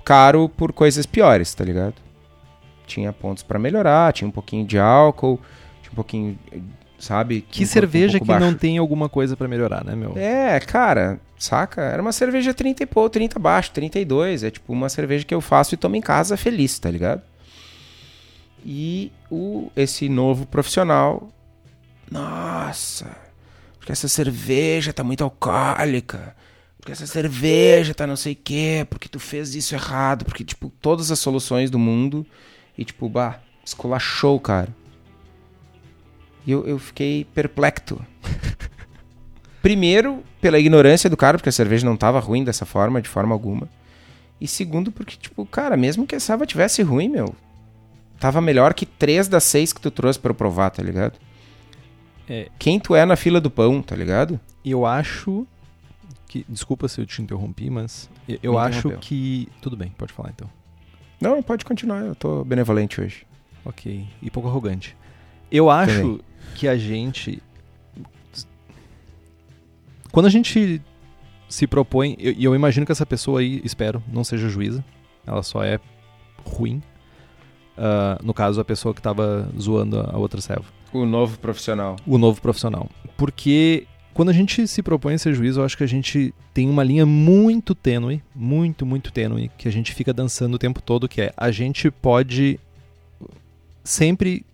caro 0.05 0.49
por 0.49 0.73
coisas 0.73 1.07
piores, 1.07 1.55
tá 1.55 1.65
ligado? 1.65 1.95
Tinha 2.87 3.13
pontos 3.13 3.43
para 3.45 3.59
melhorar, 3.59 4.13
tinha 4.13 4.27
um 4.27 4.31
pouquinho 4.33 4.67
de 4.67 4.79
álcool, 4.79 5.39
tinha 5.83 5.93
um 5.93 5.95
pouquinho, 5.95 6.39
sabe? 6.99 7.43
Que 7.49 7.63
um 7.63 7.67
cerveja 7.67 8.19
pouco 8.19 8.27
que 8.27 8.33
não 8.41 8.49
baixo. 8.49 8.59
tem 8.59 8.79
alguma 8.79 9.09
coisa 9.09 9.37
pra 9.37 9.47
melhorar, 9.47 9.85
né, 9.85 9.95
meu? 9.95 10.13
É, 10.17 10.59
cara, 10.61 11.21
saca? 11.41 11.81
Era 11.81 12.03
uma 12.03 12.13
cerveja 12.13 12.55
30 12.55 12.83
e 12.83 12.87
pouco, 12.87 13.11
30 13.11 13.39
abaixo, 13.39 13.73
32. 13.73 14.45
É 14.45 14.51
tipo 14.51 14.73
uma 14.73 14.89
cerveja 14.89 15.25
que 15.25 15.35
eu 15.35 15.41
faço 15.41 15.75
e 15.75 15.79
tomo 15.79 15.97
em 15.97 16.01
casa 16.01 16.37
feliz, 16.37 16.79
tá 16.79 16.91
ligado? 16.91 17.23
E 18.65 19.11
o, 19.31 19.71
esse 19.75 20.09
novo 20.09 20.45
profissional, 20.47 21.31
nossa, 22.11 23.17
porque 23.79 23.91
essa 23.91 24.07
cerveja 24.07 24.93
tá 24.93 25.03
muito 25.03 25.25
alcoólica, 25.25 26.37
porque 26.77 26.93
essa 26.93 27.07
cerveja 27.07 27.95
tá 27.95 28.07
não 28.07 28.17
sei 28.17 28.35
o 28.35 28.37
quê, 28.37 28.87
porque 28.91 29.09
tu 29.09 29.19
fez 29.19 29.55
isso 29.55 29.75
errado, 29.75 30.27
porque, 30.27 30.45
tipo, 30.45 30.71
todas 30.81 31.11
as 31.11 31.19
soluções 31.19 31.71
do 31.71 31.79
mundo 31.79 32.27
e, 32.77 32.85
tipo, 32.85 33.09
bah, 33.09 33.41
esculachou, 33.65 34.39
cara. 34.39 34.69
E 36.47 36.53
eu, 36.53 36.67
eu 36.67 36.79
fiquei 36.79 37.25
perplexo. 37.25 37.99
Primeiro, 39.63 40.23
pela 40.41 40.59
ignorância 40.59 41.11
do 41.11 41.17
cara, 41.17 41.37
porque 41.37 41.49
a 41.49 41.53
cerveja 41.53 41.85
não 41.85 41.97
tava 41.97 42.19
ruim 42.19 42.43
dessa 42.45 42.65
forma, 42.65 43.01
de 43.03 43.09
forma 43.09 43.35
alguma. 43.35 43.69
E 44.41 44.49
segundo, 44.49 44.91
porque, 44.91 45.17
tipo, 45.17 45.45
cara, 45.45 45.77
mesmo 45.77 46.07
que 46.07 46.15
a 46.15 46.21
Sava 46.21 46.47
tivesse 46.47 46.83
ruim, 46.83 47.09
meu, 47.09 47.35
tava 48.19 48.41
melhor 48.41 48.73
que 48.73 48.87
três 48.87 49.29
das 49.29 49.45
seis 49.45 49.73
que 49.73 49.81
tu 49.81 49.91
trouxe 49.91 50.19
pra 50.19 50.31
eu 50.31 50.35
provar, 50.35 50.71
tá 50.71 50.83
ligado? 50.83 51.19
É. 52.29 52.49
Quem 52.59 52.81
tu 52.81 52.95
é 52.95 53.05
na 53.05 53.17
fila 53.17 53.41
do 53.41 53.51
pão, 53.51 53.83
tá 53.83 53.95
ligado? 53.95 54.41
Eu 54.65 54.87
acho 54.87 55.47
que. 56.27 56.47
Desculpa 56.49 56.89
se 56.89 57.01
eu 57.01 57.05
te 57.07 57.21
interrompi, 57.21 57.69
mas. 57.69 58.09
eu- 58.29 58.39
Eu 58.43 58.59
acho 58.59 58.91
que. 58.99 59.47
Tudo 59.61 59.77
bem, 59.77 59.93
pode 59.99 60.13
falar 60.13 60.31
então. 60.31 60.49
Não, 61.21 61.43
pode 61.43 61.65
continuar, 61.67 62.01
eu 62.01 62.15
tô 62.15 62.43
benevolente 62.45 62.99
hoje. 63.01 63.27
Ok. 63.63 64.07
E 64.23 64.31
pouco 64.31 64.49
arrogante. 64.49 64.97
Eu 65.53 65.69
acho 65.69 66.01
Também. 66.01 66.21
que 66.55 66.67
a 66.69 66.79
gente. 66.79 67.43
Quando 70.13 70.27
a 70.27 70.31
gente 70.31 70.81
se 71.51 71.67
propõe. 71.67 72.17
E 72.19 72.45
eu, 72.45 72.53
eu 72.53 72.55
imagino 72.55 72.87
que 72.87 72.93
essa 72.93 73.05
pessoa 73.05 73.41
aí, 73.41 73.61
espero, 73.65 74.03
não 74.11 74.25
seja 74.25 74.49
juíza. 74.49 74.83
Ela 75.27 75.43
só 75.43 75.63
é 75.63 75.79
ruim. 76.45 76.83
Ah, 77.77 78.19
no 78.23 78.33
caso, 78.33 78.61
a 78.61 78.65
pessoa 78.65 78.95
que 78.95 79.03
tava 79.03 79.51
zoando 79.61 80.01
a 80.01 80.15
a 80.15 80.17
outra 80.17 80.41
serva. 80.41 80.65
O 80.93 81.05
novo 81.05 81.39
profissional. 81.39 81.97
o 82.07 82.17
novo 82.17 82.41
profissional. 82.41 82.89
Porque 83.17 83.87
quando 84.15 84.31
a 84.31 84.33
gente 84.33 84.67
se 84.67 84.83
propõe 84.83 85.15
a 85.15 85.19
ser 85.19 85.35
juiz, 85.35 85.57
eu 85.57 85.65
acho 85.65 85.77
que 85.77 85.85
a 85.85 85.89
gente 85.89 86.35
tem 86.55 86.69
uma 86.69 86.83
linha 86.83 87.07
muito 87.07 87.75
tênue, 87.75 88.23
muito, 88.35 88.87
muito 88.87 89.13
tênue, 89.13 89.51
que 89.57 89.69
a 89.69 89.73
gente 89.73 89.95
fica 89.95 90.13
dançando 90.13 90.55
o 90.55 90.59
tempo 90.59 90.81
todo, 90.83 91.09
que 91.09 91.21
é 91.21 91.33
a 91.37 91.51
gente 91.51 91.91
pode 91.91 92.59
sempre 93.85 94.45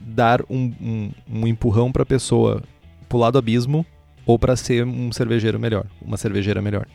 dar 0.00 0.42
um, 0.48 0.72
um, 0.80 1.10
um 1.30 1.46
empurrão 1.46 1.92
pra 1.92 2.06
pessoa 2.06 2.62
pular 3.08 3.30
do 3.30 3.38
abismo 3.38 3.84
ou 4.26 4.38
pra 4.38 4.56
ser 4.56 4.84
um 4.84 5.12
cervejeiro 5.12 5.58
melhor, 5.58 5.86
uma 6.00 6.16
cervejeira 6.16 6.60
melhor. 6.60 6.86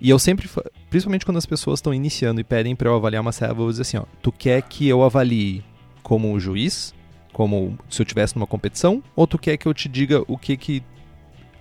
E 0.00 0.10
eu 0.10 0.18
sempre, 0.18 0.48
principalmente 0.88 1.24
quando 1.24 1.38
as 1.38 1.46
pessoas 1.46 1.78
estão 1.78 1.92
iniciando 1.92 2.40
e 2.40 2.44
pedem 2.44 2.76
pra 2.76 2.88
eu 2.88 2.94
avaliar 2.94 3.20
uma 3.20 3.32
serva, 3.32 3.54
eu 3.54 3.64
vou 3.64 3.70
dizer 3.70 3.82
assim, 3.82 3.96
ó, 3.96 4.04
tu 4.22 4.30
quer 4.30 4.62
que 4.62 4.86
eu 4.86 5.02
avalie 5.02 5.64
como 6.02 6.38
juiz, 6.38 6.94
como 7.32 7.76
se 7.90 8.00
eu 8.00 8.06
tivesse 8.06 8.36
numa 8.36 8.46
competição, 8.46 9.02
ou 9.16 9.26
tu 9.26 9.38
quer 9.38 9.56
que 9.56 9.66
eu 9.66 9.74
te 9.74 9.88
diga 9.88 10.22
o 10.28 10.38
que 10.38 10.56
que 10.56 10.82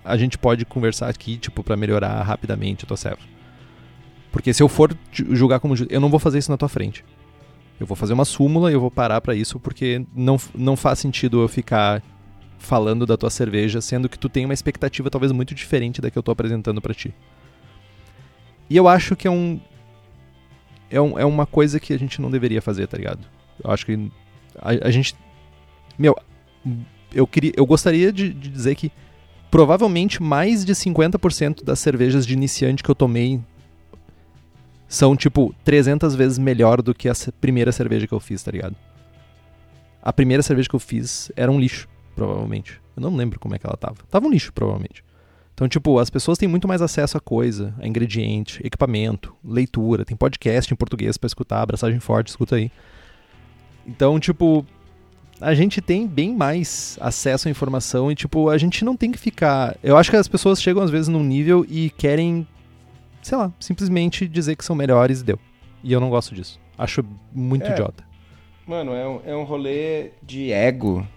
a 0.06 0.16
gente 0.16 0.38
pode 0.38 0.66
conversar 0.66 1.10
aqui, 1.10 1.38
tipo, 1.38 1.64
pra 1.64 1.76
melhorar 1.76 2.22
rapidamente 2.22 2.86
a 2.86 2.88
tua 2.88 2.96
serva? 2.96 3.22
Porque 4.32 4.54
se 4.54 4.62
eu 4.62 4.70
for 4.70 4.96
julgar 5.12 5.60
como 5.60 5.76
juiz, 5.76 5.90
eu 5.92 6.00
não 6.00 6.10
vou 6.10 6.20
fazer 6.20 6.38
isso 6.38 6.52
na 6.52 6.58
tua 6.58 6.70
frente. 6.70 7.04
Eu 7.80 7.86
vou 7.86 7.96
fazer 7.96 8.14
uma 8.14 8.26
súmula 8.26 8.72
e 8.72 8.74
eu 8.74 8.82
vou 8.82 8.92
parar 8.92 9.20
pra 9.20 9.36
isso 9.36 9.60
porque 9.60 10.06
não, 10.16 10.38
não 10.56 10.76
faz 10.76 11.00
sentido 11.00 11.42
eu 11.42 11.48
ficar 11.48 12.02
falando 12.58 13.06
da 13.06 13.18
tua 13.18 13.30
cerveja, 13.30 13.82
sendo 13.82 14.10
que 14.10 14.18
tu 14.18 14.30
tem 14.30 14.46
uma 14.46 14.54
expectativa 14.54 15.10
talvez 15.10 15.32
muito 15.32 15.54
diferente 15.54 16.02
da 16.02 16.10
que 16.10 16.18
eu 16.18 16.24
tô 16.24 16.32
apresentando 16.32 16.82
pra 16.82 16.94
ti. 16.94 17.14
E 18.70 18.76
eu 18.76 18.88
acho 18.88 19.16
que 19.16 19.28
é 19.28 19.32
um 19.32 19.60
é, 20.90 21.00
um, 21.02 21.20
é 21.20 21.26
uma 21.26 21.46
coisa 21.46 21.80
que 21.80 21.94
a 21.94 22.00
gente 22.00 22.22
não 22.22 22.32
deveria 22.32 22.62
fazer, 22.62 22.88
tá 22.88 22.98
ligado? 22.98 23.26
Eu 23.64 23.72
acho 23.72 23.86
que 23.86 24.12
a, 24.58 24.88
a 24.88 24.92
gente 24.92 25.16
meu, 25.98 26.16
eu 27.14 27.26
queria, 27.26 27.54
eu 27.56 27.66
gostaria 27.66 28.12
de, 28.12 28.34
de 28.34 28.50
dizer 28.50 28.76
que 28.76 28.92
provavelmente 29.50 30.22
mais 30.22 30.64
de 30.64 30.74
50% 30.74 31.64
das 31.64 31.80
cervejas 31.80 32.26
de 32.26 32.34
iniciante 32.34 32.84
que 32.84 32.90
eu 32.90 32.96
tomei 32.96 33.40
são 34.88 35.16
tipo 35.16 35.54
300 35.64 36.16
vezes 36.16 36.38
melhor 36.38 36.82
do 36.82 36.94
que 36.94 37.10
a 37.10 37.14
primeira 37.42 37.72
cerveja 37.72 38.08
que 38.08 38.14
eu 38.14 38.20
fiz, 38.20 38.42
tá 38.44 38.52
ligado? 38.52 38.76
A 40.02 40.14
primeira 40.14 40.42
cerveja 40.44 40.70
que 40.70 40.76
eu 40.76 40.80
fiz 40.80 41.32
era 41.36 41.52
um 41.52 41.60
lixo, 41.60 41.90
provavelmente. 42.18 42.82
Eu 42.96 43.02
não 43.04 43.16
lembro 43.16 43.40
como 43.40 43.54
é 43.56 43.60
que 43.60 43.66
ela 43.68 43.78
tava. 43.78 43.98
Tava 44.10 44.26
um 44.26 44.30
lixo, 44.32 44.52
provavelmente. 44.52 45.04
Então, 45.54 45.68
tipo, 45.68 45.98
as 46.00 46.10
pessoas 46.10 46.38
têm 46.38 46.48
muito 46.50 46.68
mais 46.68 46.82
acesso 46.82 47.18
a 47.18 47.22
coisa, 47.22 47.74
a 47.80 47.88
ingrediente, 47.88 48.60
equipamento, 48.66 49.34
leitura, 49.46 50.04
tem 50.04 50.18
podcast 50.18 50.72
em 50.74 50.78
português 50.78 51.18
pra 51.18 51.28
escutar, 51.28 51.62
abraçagem 51.62 52.00
forte, 52.00 52.28
escuta 52.28 52.56
aí. 52.56 52.72
Então, 53.86 54.20
tipo, 54.20 54.66
a 55.40 55.54
gente 55.54 55.80
tem 55.82 56.06
bem 56.08 56.36
mais 56.36 56.98
acesso 57.02 57.48
à 57.48 57.52
informação 57.52 58.12
e, 58.12 58.16
tipo, 58.16 58.50
a 58.50 58.58
gente 58.58 58.84
não 58.84 58.96
tem 58.98 59.12
que 59.12 59.18
ficar. 59.18 59.76
Eu 59.82 59.96
acho 59.98 60.10
que 60.12 60.18
as 60.18 60.28
pessoas 60.28 60.62
chegam 60.62 60.84
às 60.84 60.90
vezes 60.92 61.08
num 61.08 61.24
nível 61.24 61.66
e 61.70 61.90
querem, 61.92 62.48
sei 63.22 63.38
lá, 63.38 63.52
simplesmente 63.60 64.28
dizer 64.28 64.56
que 64.56 64.66
são 64.66 64.76
melhores 64.76 65.22
e 65.22 65.24
deu. 65.24 65.40
E 65.84 65.94
eu 65.94 66.00
não 66.00 66.10
gosto 66.10 66.36
disso. 66.36 66.60
Acho 66.78 67.04
muito 67.34 67.66
É. 67.66 67.72
idiota. 67.72 68.04
Mano, 68.68 68.92
é 68.94 69.08
um, 69.08 69.22
é 69.26 69.36
um 69.36 69.44
rolê 69.44 70.12
de 70.22 70.52
ego. 70.52 71.08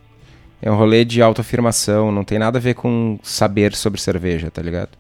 É 0.62 0.71
um 0.71 0.76
rolê 0.76 1.05
de 1.05 1.23
autoafirmação. 1.23 2.12
Não 2.12 2.25
tem 2.25 2.38
nada 2.38 2.59
a 2.59 2.61
ver 2.61 2.75
com 2.75 3.19
saber 3.23 3.75
sobre 3.75 4.00
cerveja, 4.00 4.50
tá 4.50 4.61
ligado? 4.62 4.90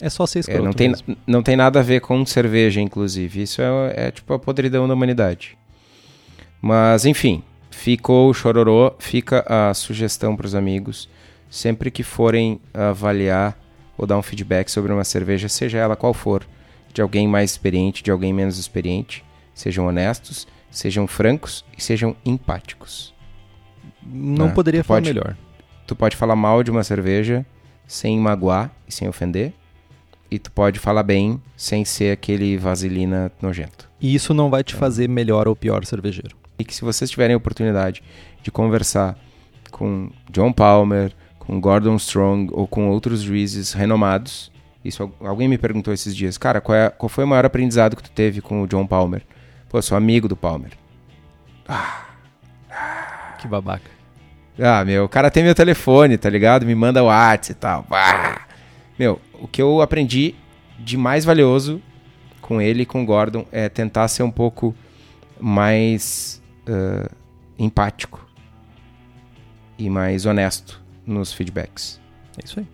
É 0.00 0.10
só 0.10 0.26
ser 0.26 0.38
É, 0.38 0.40
escroto. 0.40 0.64
não, 0.64 0.72
tem, 0.72 0.88
mesmo. 0.90 1.16
não 1.26 1.42
tem 1.42 1.56
nada 1.56 1.80
a 1.80 1.82
ver 1.82 2.00
com 2.00 2.24
cerveja, 2.26 2.80
inclusive. 2.80 3.42
Isso 3.42 3.62
é, 3.62 4.08
é 4.08 4.10
tipo 4.10 4.32
a 4.34 4.38
podridão 4.38 4.86
da 4.88 4.94
humanidade. 4.94 5.56
Mas, 6.60 7.04
enfim, 7.04 7.42
ficou 7.70 8.28
o 8.28 8.34
chororô, 8.34 8.92
fica 8.98 9.44
a 9.48 9.72
sugestão 9.74 10.36
pros 10.36 10.54
amigos. 10.54 11.08
Sempre 11.50 11.90
que 11.90 12.02
forem 12.02 12.60
avaliar 12.72 13.58
ou 13.96 14.06
dar 14.06 14.16
um 14.18 14.22
feedback 14.22 14.70
sobre 14.70 14.92
uma 14.92 15.04
cerveja, 15.04 15.48
seja 15.48 15.78
ela 15.78 15.96
qual 15.96 16.14
for, 16.14 16.46
de 16.92 17.02
alguém 17.02 17.28
mais 17.28 17.50
experiente, 17.52 18.02
de 18.02 18.10
alguém 18.10 18.32
menos 18.32 18.58
experiente, 18.58 19.24
sejam 19.54 19.86
honestos, 19.86 20.46
sejam 20.70 21.06
francos 21.06 21.64
e 21.76 21.82
sejam 21.82 22.16
empáticos. 22.24 23.12
Não 24.06 24.46
Ah, 24.48 24.50
poderia 24.52 24.82
tu 24.82 24.86
falar 24.86 25.00
pode- 25.00 25.08
melhor. 25.14 25.36
Tu 25.86 25.96
pode 25.96 26.16
falar 26.16 26.36
mal 26.36 26.62
de 26.62 26.70
uma 26.70 26.82
cerveja 26.84 27.44
sem 27.86 28.18
magoar 28.18 28.70
e 28.88 28.92
sem 28.92 29.08
ofender. 29.08 29.52
E 30.30 30.38
tu 30.38 30.50
pode 30.50 30.78
falar 30.78 31.02
bem 31.02 31.40
sem 31.56 31.84
ser 31.84 32.12
aquele 32.12 32.56
vaselina 32.56 33.30
nojento. 33.40 33.88
E 34.00 34.14
isso 34.14 34.32
não 34.32 34.48
vai 34.48 34.64
te 34.64 34.74
fazer 34.74 35.08
melhor 35.08 35.46
ou 35.46 35.54
pior 35.54 35.84
cervejeiro. 35.84 36.36
E 36.58 36.64
que 36.64 36.74
se 36.74 36.82
vocês 36.82 37.10
tiverem 37.10 37.34
a 37.34 37.36
oportunidade 37.36 38.02
de 38.42 38.50
conversar 38.50 39.18
com 39.70 40.10
John 40.30 40.52
Palmer, 40.52 41.12
com 41.38 41.60
Gordon 41.60 41.96
Strong 41.96 42.48
ou 42.52 42.66
com 42.66 42.88
outros 42.88 43.20
juízes 43.20 43.72
renomados, 43.72 44.50
isso 44.84 45.02
al- 45.02 45.28
alguém 45.28 45.48
me 45.48 45.58
perguntou 45.58 45.92
esses 45.92 46.16
dias, 46.16 46.38
cara, 46.38 46.60
qual, 46.60 46.76
é- 46.76 46.88
qual 46.90 47.08
foi 47.10 47.24
o 47.24 47.28
maior 47.28 47.44
aprendizado 47.44 47.94
que 47.96 48.02
tu 48.02 48.10
teve 48.10 48.40
com 48.40 48.62
o 48.62 48.66
John 48.66 48.86
Palmer? 48.86 49.22
Pô, 49.68 49.78
eu 49.78 49.82
sou 49.82 49.98
amigo 49.98 50.28
do 50.28 50.36
Palmer. 50.36 50.70
Que 53.38 53.48
babaca. 53.48 53.90
Ah, 54.58 54.84
meu, 54.84 55.04
o 55.04 55.08
cara 55.08 55.30
tem 55.30 55.42
meu 55.42 55.54
telefone, 55.54 56.18
tá 56.18 56.28
ligado? 56.28 56.66
Me 56.66 56.74
manda 56.74 57.02
o 57.02 57.06
WhatsApp 57.06 57.52
e 57.52 57.54
tal. 57.54 57.86
Bah! 57.88 58.42
Meu, 58.98 59.20
o 59.34 59.48
que 59.48 59.62
eu 59.62 59.80
aprendi 59.80 60.34
de 60.78 60.96
mais 60.96 61.24
valioso 61.24 61.80
com 62.40 62.60
ele 62.60 62.82
e 62.82 62.86
com 62.86 63.02
o 63.02 63.06
Gordon 63.06 63.46
é 63.50 63.68
tentar 63.68 64.08
ser 64.08 64.22
um 64.22 64.30
pouco 64.30 64.74
mais 65.40 66.42
ah, 66.66 67.10
empático 67.58 68.26
e 69.78 69.88
mais 69.88 70.26
honesto 70.26 70.80
nos 71.06 71.32
feedbacks. 71.32 72.00
É 72.38 72.44
isso 72.44 72.60
aí. 72.60 72.66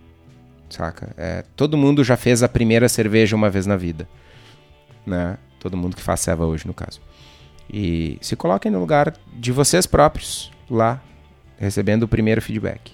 Saca? 0.69 1.13
É, 1.17 1.43
todo 1.55 1.77
mundo 1.77 2.03
já 2.03 2.15
fez 2.15 2.43
a 2.43 2.49
primeira 2.49 2.87
cerveja 2.87 3.35
uma 3.35 3.49
vez 3.49 3.65
na 3.65 3.75
vida. 3.75 4.07
Né? 5.05 5.37
Todo 5.59 5.75
mundo 5.75 5.95
que 5.95 6.01
faz 6.01 6.19
ceva 6.19 6.45
hoje, 6.45 6.67
no 6.67 6.73
caso. 6.73 7.01
E 7.71 8.17
se 8.21 8.35
coloquem 8.35 8.71
no 8.71 8.79
lugar 8.79 9.15
de 9.33 9.51
vocês 9.51 9.85
próprios, 9.85 10.51
lá, 10.69 11.01
recebendo 11.59 12.03
o 12.03 12.07
primeiro 12.07 12.41
feedback. 12.41 12.91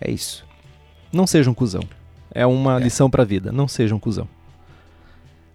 É 0.00 0.10
isso. 0.10 0.44
Não 1.12 1.26
seja 1.26 1.50
um 1.50 1.54
cuzão. 1.54 1.82
É 2.32 2.44
uma 2.44 2.76
é. 2.76 2.84
lição 2.84 3.08
pra 3.08 3.24
vida. 3.24 3.52
Não 3.52 3.68
seja 3.68 3.94
um 3.94 3.98
cuzão. 3.98 4.28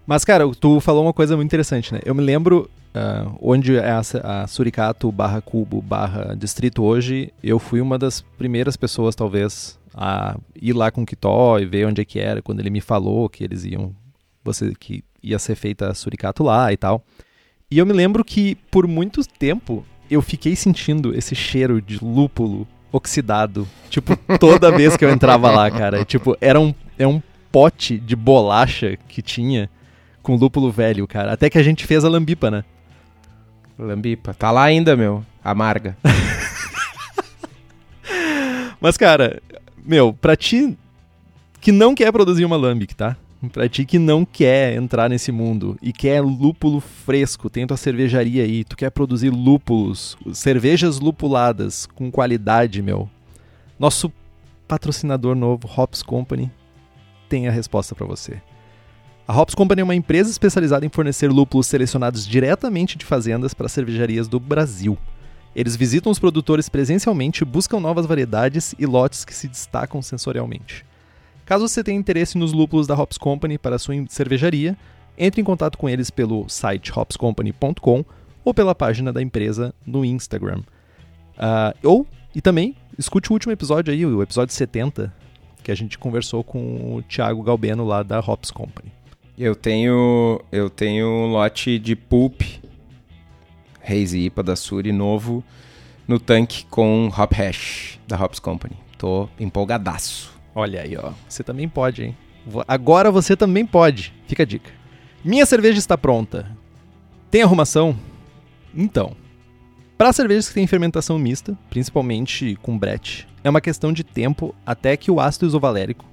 Mas, 0.07 0.23
cara, 0.23 0.43
tu 0.59 0.79
falou 0.79 1.03
uma 1.03 1.13
coisa 1.13 1.35
muito 1.35 1.49
interessante, 1.49 1.93
né? 1.93 1.99
Eu 2.05 2.13
me 2.13 2.21
lembro 2.21 2.69
uh, 2.95 3.35
onde 3.41 3.75
é 3.75 3.91
a, 3.91 4.01
a 4.23 4.47
Suricato 4.47 5.11
barra 5.11 5.41
Cubo 5.41 5.81
barra 5.81 6.35
Distrito 6.35 6.83
hoje, 6.83 7.33
eu 7.43 7.57
fui 7.57 7.81
uma 7.81 7.97
das 7.97 8.21
primeiras 8.21 8.77
pessoas, 8.77 9.15
talvez, 9.15 9.79
a 9.93 10.37
ir 10.61 10.73
lá 10.73 10.91
com 10.91 11.01
o 11.01 11.05
Kitó 11.05 11.57
e 11.57 11.65
ver 11.65 11.87
onde 11.87 12.01
é 12.01 12.05
que 12.05 12.19
era, 12.19 12.41
quando 12.41 12.59
ele 12.59 12.69
me 12.69 12.81
falou 12.81 13.27
que 13.27 13.43
eles 13.43 13.65
iam, 13.65 13.95
você 14.43 14.73
que 14.79 15.03
ia 15.23 15.39
ser 15.39 15.55
feita 15.55 15.89
a 15.89 15.93
Suricato 15.95 16.43
lá 16.43 16.71
e 16.71 16.77
tal. 16.77 17.03
E 17.71 17.79
eu 17.79 17.85
me 17.85 17.93
lembro 17.93 18.23
que 18.23 18.55
por 18.69 18.87
muito 18.87 19.27
tempo 19.27 19.83
eu 20.09 20.21
fiquei 20.21 20.55
sentindo 20.55 21.17
esse 21.17 21.35
cheiro 21.35 21.81
de 21.81 22.03
lúpulo 22.03 22.67
oxidado, 22.91 23.67
tipo, 23.89 24.15
toda 24.39 24.71
vez 24.71 24.95
que 24.95 25.03
eu 25.03 25.09
entrava 25.09 25.51
lá, 25.51 25.69
cara. 25.69 25.99
E, 25.99 26.05
tipo, 26.05 26.37
era 26.39 26.59
um, 26.59 26.73
é 26.97 27.05
um 27.05 27.21
pote 27.51 27.97
de 27.97 28.15
bolacha 28.15 28.97
que 29.07 29.21
tinha 29.21 29.69
com 30.21 30.35
lúpulo 30.35 30.71
velho, 30.71 31.07
cara. 31.07 31.33
Até 31.33 31.49
que 31.49 31.57
a 31.57 31.63
gente 31.63 31.85
fez 31.85 32.03
a 32.03 32.09
lambipa, 32.09 32.49
né? 32.49 32.63
Lambipa. 33.77 34.33
Tá 34.33 34.51
lá 34.51 34.63
ainda, 34.63 34.95
meu. 34.95 35.25
Amarga. 35.43 35.97
Mas, 38.79 38.97
cara, 38.97 39.41
meu, 39.85 40.13
pra 40.13 40.35
ti 40.35 40.77
que 41.59 41.71
não 41.71 41.95
quer 41.95 42.11
produzir 42.11 42.45
uma 42.45 42.55
lambic, 42.55 42.95
tá? 42.95 43.17
Pra 43.51 43.67
ti 43.67 43.85
que 43.85 43.99
não 43.99 44.25
quer 44.25 44.75
entrar 44.75 45.09
nesse 45.09 45.31
mundo 45.31 45.77
e 45.81 45.91
quer 45.91 46.21
lúpulo 46.21 46.79
fresco, 46.79 47.49
tem 47.49 47.65
tua 47.65 47.77
cervejaria 47.77 48.43
aí, 48.43 48.63
tu 48.63 48.75
quer 48.75 48.89
produzir 48.89 49.29
lúpulos, 49.29 50.17
cervejas 50.33 50.99
lupuladas 50.99 51.85
com 51.85 52.11
qualidade, 52.11 52.81
meu. 52.81 53.09
Nosso 53.79 54.11
patrocinador 54.67 55.35
novo, 55.35 55.69
Hops 55.77 56.01
Company, 56.01 56.51
tem 57.27 57.47
a 57.47 57.51
resposta 57.51 57.93
para 57.93 58.05
você. 58.05 58.41
A 59.27 59.35
Hops 59.39 59.55
Company 59.55 59.81
é 59.81 59.83
uma 59.83 59.95
empresa 59.95 60.29
especializada 60.29 60.85
em 60.85 60.89
fornecer 60.89 61.31
lúpulos 61.31 61.67
selecionados 61.67 62.27
diretamente 62.27 62.97
de 62.97 63.05
fazendas 63.05 63.53
para 63.53 63.67
cervejarias 63.67 64.27
do 64.27 64.39
Brasil. 64.39 64.97
Eles 65.55 65.75
visitam 65.75 66.11
os 66.11 66.19
produtores 66.19 66.69
presencialmente 66.69 67.45
buscam 67.45 67.79
novas 67.79 68.05
variedades 68.05 68.75
e 68.77 68.85
lotes 68.85 69.25
que 69.25 69.33
se 69.33 69.47
destacam 69.47 70.01
sensorialmente. 70.01 70.85
Caso 71.45 71.67
você 71.67 71.83
tenha 71.83 71.97
interesse 71.97 72.37
nos 72.37 72.51
lúpulos 72.51 72.87
da 72.87 72.95
Hops 72.95 73.17
Company 73.17 73.57
para 73.57 73.77
sua 73.77 73.95
cervejaria, 74.09 74.75
entre 75.17 75.39
em 75.39 75.43
contato 75.43 75.77
com 75.77 75.87
eles 75.87 76.09
pelo 76.09 76.49
site 76.49 76.91
hopscompany.com 76.91 78.03
ou 78.43 78.53
pela 78.53 78.75
página 78.75 79.13
da 79.13 79.21
empresa 79.21 79.73
no 79.85 80.03
Instagram. 80.03 80.61
Uh, 81.37 81.87
ou, 81.87 82.07
e 82.33 82.41
também, 82.41 82.75
escute 82.97 83.29
o 83.29 83.33
último 83.33 83.53
episódio 83.53 83.93
aí, 83.93 84.05
o 84.05 84.21
episódio 84.21 84.53
70, 84.53 85.13
que 85.63 85.71
a 85.71 85.75
gente 85.75 85.97
conversou 85.97 86.43
com 86.43 86.95
o 86.95 87.03
Thiago 87.03 87.43
Galbeno 87.43 87.85
lá 87.85 88.03
da 88.03 88.19
Hops 88.19 88.51
Company. 88.51 88.91
Eu 89.37 89.55
tenho 89.55 90.41
eu 90.51 90.69
tenho 90.69 91.07
um 91.07 91.27
lote 91.27 91.77
de 91.77 91.93
pulp 91.95 92.41
Hazy 93.83 94.25
IPA 94.25 94.43
da 94.43 94.55
Suri 94.55 94.93
novo 94.93 95.43
no 96.07 96.19
tanque 96.19 96.65
com 96.67 97.07
Hop 97.07 97.33
Hash 97.33 97.99
da 98.07 98.21
Hops 98.21 98.39
Company. 98.39 98.75
Tô 98.97 99.27
empolgadaço. 99.39 100.34
Olha 100.55 100.81
aí, 100.81 100.95
ó. 100.95 101.11
Você 101.27 101.43
também 101.43 101.67
pode, 101.67 102.05
hein? 102.05 102.17
Agora 102.65 103.11
você 103.11 103.35
também 103.35 103.65
pode. 103.65 104.13
Fica 104.25 104.43
a 104.43 104.45
dica. 104.45 104.71
Minha 105.23 105.45
cerveja 105.45 105.77
está 105.77 105.97
pronta. 105.97 106.49
Tem 107.29 107.41
arrumação? 107.41 107.97
Então, 108.73 109.15
para 109.97 110.13
cervejas 110.13 110.47
que 110.47 110.53
têm 110.53 110.65
fermentação 110.65 111.19
mista, 111.19 111.57
principalmente 111.69 112.57
com 112.61 112.77
brete, 112.77 113.27
é 113.43 113.49
uma 113.49 113.61
questão 113.61 113.91
de 113.91 114.03
tempo 114.03 114.55
até 114.65 114.95
que 114.95 115.11
o 115.11 115.19
ácido 115.19 115.45
isovalérico 115.45 116.05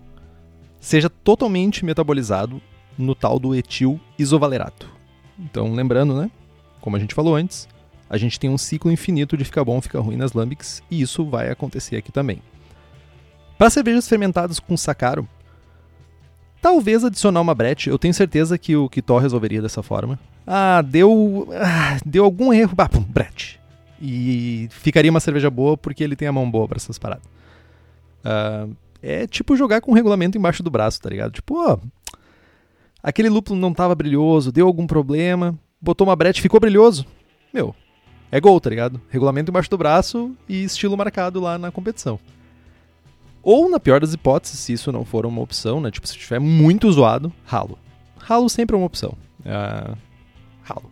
seja 0.81 1.09
totalmente 1.09 1.85
metabolizado 1.85 2.61
no 2.99 3.15
tal 3.15 3.39
do 3.39 3.55
etil 3.55 4.01
isovalerato. 4.19 4.89
Então, 5.39 5.73
lembrando, 5.73 6.15
né? 6.15 6.31
Como 6.81 6.97
a 6.97 6.99
gente 6.99 7.15
falou 7.15 7.37
antes, 7.37 7.69
a 8.11 8.17
gente 8.17 8.39
tem 8.39 8.51
um 8.51 8.59
ciclo 8.59 8.91
infinito 8.91 9.37
de 9.37 9.45
fica 9.45 9.65
bom, 9.65 9.81
fica 9.81 10.01
ruim 10.01 10.17
nas 10.17 10.33
lambics, 10.33 10.83
e 10.91 11.01
isso 11.01 11.25
vai 11.25 11.51
acontecer 11.51 11.97
aqui 11.97 12.11
também. 12.11 12.43
Para 13.63 13.71
cervejas 13.71 14.09
fermentadas 14.09 14.59
com 14.59 14.77
sacaro, 14.77 15.25
talvez 16.61 17.05
adicionar 17.05 17.41
uma 17.41 17.55
brete, 17.55 17.89
eu 17.89 17.97
tenho 17.97 18.13
certeza 18.13 18.59
que 18.59 18.75
o 18.75 18.89
Kitó 18.89 19.19
resolveria 19.19 19.63
dessa 19.63 19.85
forma. 19.85 20.19
Ah, 20.45 20.83
deu, 20.83 21.47
ah, 21.55 21.97
deu 22.05 22.25
algum 22.25 22.53
erro, 22.53 22.75
bah, 22.75 22.89
pum, 22.89 23.05
brete. 23.05 23.61
E 24.01 24.67
ficaria 24.73 25.13
uma 25.13 25.21
cerveja 25.21 25.49
boa 25.49 25.77
porque 25.77 26.03
ele 26.03 26.17
tem 26.17 26.27
a 26.27 26.33
mão 26.33 26.51
boa 26.51 26.67
para 26.67 26.79
essas 26.79 26.99
paradas. 26.99 27.25
Uh, 28.25 28.75
é 29.01 29.29
tipo 29.29 29.57
jogar 29.57 29.81
com 29.81 29.93
o 29.93 29.95
regulamento 29.95 30.37
embaixo 30.37 30.65
do 30.65 30.69
braço, 30.69 31.01
tá 31.01 31.09
ligado? 31.09 31.31
Tipo, 31.31 31.55
ó, 31.65 31.79
aquele 33.01 33.29
lúpulo 33.29 33.61
não 33.61 33.71
estava 33.71 33.95
brilhoso, 33.95 34.51
deu 34.51 34.67
algum 34.67 34.89
problema, 34.89 35.57
botou 35.81 36.05
uma 36.05 36.17
brete, 36.17 36.43
ficou 36.43 36.59
brilhoso. 36.59 37.07
Meu, 37.55 37.77
é 38.33 38.41
gol, 38.41 38.61
tá 38.61 38.69
ligado? 38.71 39.01
Regulamento 39.09 39.53
embaixo 39.53 39.71
do 39.71 39.79
braço 39.79 40.37
e 40.49 40.65
estilo 40.65 40.97
marcado 40.97 41.39
lá 41.39 41.57
na 41.57 41.71
competição. 41.71 42.19
Ou, 43.43 43.69
na 43.69 43.81
pior 43.81 44.01
das 44.01 44.15
hipóteses, 44.15 44.61
se 44.61 44.73
isso 44.73 44.93
não 44.93 45.05
for 45.05 45.27
uma 45.27 45.41
opção, 45.41 45.81
né? 45.81 45.91
Tipo, 45.91 46.07
se 46.07 46.17
estiver 46.17 46.39
muito 46.39 46.91
zoado, 46.93 47.33
ralo. 47.45 47.79
Ralo 48.17 48.49
sempre 48.49 48.77
é 48.77 48.79
uma 48.79 48.87
opção. 48.87 49.17
Uh, 49.41 49.97
ralo. 50.63 50.91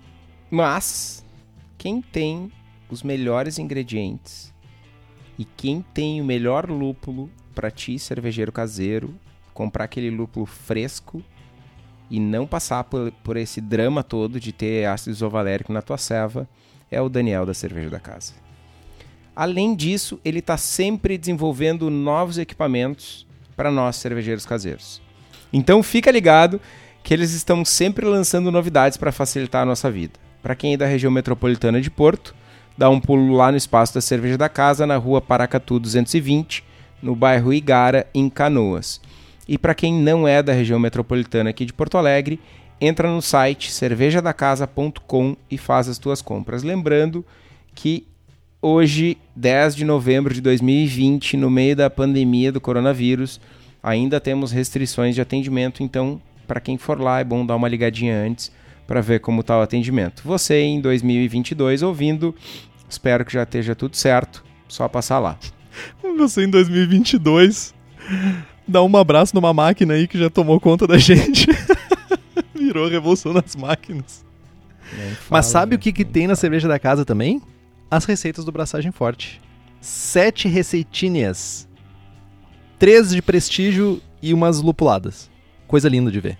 Mas, 0.51 1.25
quem 1.79 2.03
tem 2.03 2.51
os 2.91 3.03
melhores 3.03 3.59
ingredientes 3.59 4.53
e 5.39 5.45
quem 5.45 5.85
tem 5.95 6.21
o 6.21 6.25
melhor 6.25 6.69
lúpulo 6.69 7.31
para 7.55 7.71
ti, 7.71 7.99
cervejeiro 7.99 8.51
caseiro, 8.51 9.15
comprar 9.55 9.85
aquele 9.85 10.11
lúpulo 10.11 10.45
fresco 10.45 11.23
e 12.11 12.19
não 12.19 12.47
passar 12.47 12.85
por, 12.85 13.13
por 13.23 13.37
esse 13.37 13.61
drama 13.61 14.03
todo 14.03 14.41
de 14.41 14.53
ter 14.53 14.87
ácido 14.87 15.13
isovalérico 15.13 15.73
na 15.73 15.81
tua 15.81 15.97
ceva 15.97 16.49
é 16.91 17.01
o 17.01 17.09
Daniel 17.09 17.47
da 17.47 17.55
Cerveja 17.55 17.89
da 17.89 18.01
Casa. 18.01 18.35
Além 19.35 19.75
disso, 19.75 20.21
ele 20.25 20.41
está 20.41 20.57
sempre 20.57 21.17
desenvolvendo 21.17 21.91
novos 21.91 22.39
equipamentos 22.39 23.27
para 23.57 23.71
nós 23.71 23.97
cervejeiros 23.97 24.47
caseiros. 24.47 25.01
Então 25.53 25.83
fica 25.83 26.11
ligado 26.11 26.61
que 27.03 27.15
eles 27.15 27.33
estão 27.33 27.65
sempre 27.65 28.07
lançando 28.07 28.51
novidades 28.51 28.99
para 28.99 29.13
facilitar 29.13 29.63
a 29.63 29.67
nossa 29.67 29.91
vida. 29.91 30.15
Para 30.43 30.55
quem 30.55 30.75
é 30.75 30.77
da 30.77 30.87
região 30.87 31.11
metropolitana 31.11 31.81
de 31.81 31.91
Porto, 31.91 32.35
dá 32.77 32.89
um 32.89 33.01
pulo 33.01 33.35
lá 33.35 33.51
no 33.51 33.57
espaço 33.57 33.95
da 33.95 34.01
Cerveja 34.01 34.39
da 34.39 34.49
Casa, 34.49 34.87
na 34.87 34.97
rua 34.97 35.21
Paracatu 35.21 35.79
220, 35.79 36.65
no 37.03 37.15
bairro 37.15 37.53
Igara, 37.53 38.07
em 38.15 38.29
Canoas. 38.29 39.01
E 39.47 39.59
para 39.59 39.75
quem 39.75 39.93
não 39.93 40.27
é 40.27 40.43
da 40.43 40.53
região 40.53 40.79
metropolitana 40.79 41.51
aqui 41.51 41.65
de 41.65 41.73
Porto 41.73 41.99
Alegre, 41.99 42.41
entra 42.81 43.11
no 43.11 43.21
site 43.21 43.71
cervejadacasa.com 43.71 45.37
e 45.51 45.59
faz 45.59 45.89
as 45.89 45.99
tuas 45.99 46.23
compras. 46.23 46.63
Lembrando 46.63 47.25
que 47.75 48.07
hoje, 48.63 49.17
10 49.35 49.75
de 49.75 49.85
novembro 49.85 50.35
de 50.35 50.41
2020, 50.41 51.37
no 51.37 51.51
meio 51.51 51.75
da 51.75 51.89
pandemia 51.89 52.53
do 52.53 52.61
coronavírus, 52.61 53.41
ainda 53.83 54.21
temos 54.21 54.53
restrições 54.53 55.15
de 55.15 55.21
atendimento, 55.21 55.83
então 55.83 56.21
para 56.47 56.61
quem 56.61 56.77
for 56.77 57.01
lá 57.01 57.21
é 57.21 57.25
bom 57.25 57.47
dar 57.47 57.57
uma 57.57 57.69
ligadinha 57.69 58.15
antes 58.15 58.53
para 58.87 59.01
ver 59.01 59.21
como 59.21 59.41
está 59.41 59.59
o 59.59 59.63
atendimento. 59.63 60.23
Você 60.25 60.61
em 60.61 60.81
2022 60.81 61.83
ouvindo, 61.83 62.35
espero 62.89 63.25
que 63.25 63.33
já 63.33 63.45
esteja 63.45 63.75
tudo 63.75 63.97
certo, 63.97 64.45
só 64.69 64.89
passar 64.89 65.21
lá. 65.21 65.39
Você 66.19 66.45
em 66.45 66.51
2022 66.51 67.73
dá 68.67 68.83
um 68.83 68.97
abraço 68.97 69.35
numa 69.35 69.55
máquina 69.55 69.95
aí 69.95 70.09
que 70.09 70.19
já 70.19 70.29
tomou 70.29 70.59
conta 70.61 70.87
da 70.87 70.99
gente. 70.99 71.47
Virou 72.53 72.89
revolução 72.89 73.33
nas 73.33 73.55
máquinas. 73.55 74.25
Fala, 74.81 75.17
Mas 75.31 75.47
sabe 75.47 75.77
o 75.77 75.79
que, 75.79 75.93
que 75.93 76.05
tem 76.05 76.27
na 76.27 76.35
cerveja 76.35 76.67
da 76.67 76.79
casa 76.79 77.05
também? 77.05 77.41
As 77.91 78.05
receitas 78.05 78.45
do 78.45 78.53
Braçagem 78.53 78.93
Forte. 78.93 79.41
Sete 79.81 80.47
receitinhas. 80.47 81.69
Três 82.79 83.11
de 83.11 83.21
prestígio 83.21 84.01
e 84.23 84.33
umas 84.33 84.61
lupuladas. 84.61 85.29
Coisa 85.67 85.89
linda 85.89 86.09
de 86.09 86.21
ver. 86.21 86.39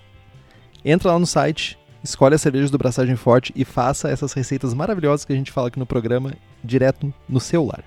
Entra 0.85 1.11
lá 1.11 1.19
no 1.19 1.27
site, 1.27 1.77
escolhe 2.05 2.37
as 2.37 2.41
cervejas 2.41 2.71
do 2.71 2.79
Braçagem 2.79 3.17
Forte 3.17 3.53
e 3.57 3.65
faça 3.65 4.09
essas 4.09 4.33
receitas 4.33 4.73
maravilhosas 4.73 5.25
que 5.25 5.33
a 5.33 5.37
gente 5.37 5.51
fala 5.51 5.67
aqui 5.67 5.79
no 5.79 5.87
programa 5.87 6.33
direto 6.63 7.13
no 7.29 7.41
celular. 7.41 7.83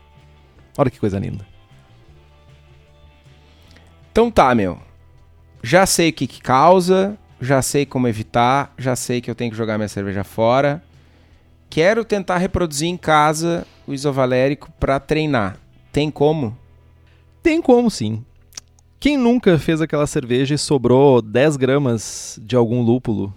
Olha 0.78 0.92
que 0.92 1.00
coisa 1.00 1.18
linda. 1.18 1.48
Então 4.12 4.30
tá, 4.30 4.54
meu. 4.54 4.78
Já 5.64 5.86
sei 5.86 6.10
o 6.10 6.14
que, 6.14 6.28
que 6.28 6.42
causa, 6.42 7.18
já 7.40 7.62
sei 7.62 7.86
como 7.86 8.10
evitar, 8.10 8.74
já 8.78 8.94
sei 8.94 9.22
que 9.22 9.32
eu 9.32 9.36
tenho 9.36 9.52
que 9.52 9.58
jogar 9.58 9.78
minha 9.78 9.88
cerveja 9.88 10.26
fora. 10.26 10.84
Quero 11.74 12.06
tentar 12.06 12.38
reproduzir 12.38 12.88
em 12.88 12.96
casa 12.96 13.66
o 13.88 13.96
isovalérico 13.96 14.72
para 14.80 15.00
treinar. 15.00 15.58
Tem 15.92 16.12
como? 16.12 16.56
Tem 17.42 17.60
como 17.60 17.90
sim. 17.90 18.24
Quem 19.00 19.18
nunca 19.18 19.58
fez 19.58 19.82
aquela 19.82 20.06
cerveja 20.06 20.54
e 20.54 20.58
sobrou 20.60 21.20
10 21.20 21.58
gramas 21.58 22.40
de 22.44 22.56
algum 22.56 22.84
lúpulo 22.84 23.34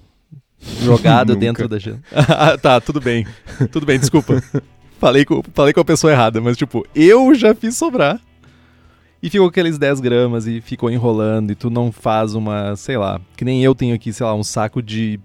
jogado 0.83 1.33
dentro 1.41 1.67
da 1.67 1.79
geladeira? 1.79 2.07
Ah, 2.29 2.59
tá, 2.59 2.79
tudo 2.79 3.01
bem. 3.01 3.27
Tudo 3.73 3.87
bem, 3.87 3.99
desculpa. 3.99 4.43
falei, 5.01 5.25
com, 5.25 5.43
falei 5.55 5.73
com 5.73 5.81
a 5.81 5.85
pessoa 5.87 6.13
errada, 6.13 6.39
mas 6.39 6.59
tipo, 6.59 6.87
eu 6.95 7.35
já 7.35 7.55
fiz 7.55 7.75
sobrar. 7.75 8.21
E 9.23 9.31
ficou 9.31 9.49
aqueles 9.49 9.79
10 9.79 9.99
gramas 10.01 10.47
e 10.47 10.61
ficou 10.61 10.91
enrolando 10.91 11.53
e 11.53 11.55
tu 11.55 11.71
não 11.71 11.91
faz 11.91 12.35
uma, 12.35 12.77
sei 12.77 12.99
lá, 12.99 13.19
que 13.35 13.47
nem 13.47 13.65
eu 13.65 13.75
tenho 13.75 13.95
aqui, 13.95 14.13
sei 14.13 14.27
lá, 14.27 14.35
um 14.35 14.45
saco 14.45 14.83
de 14.83 15.19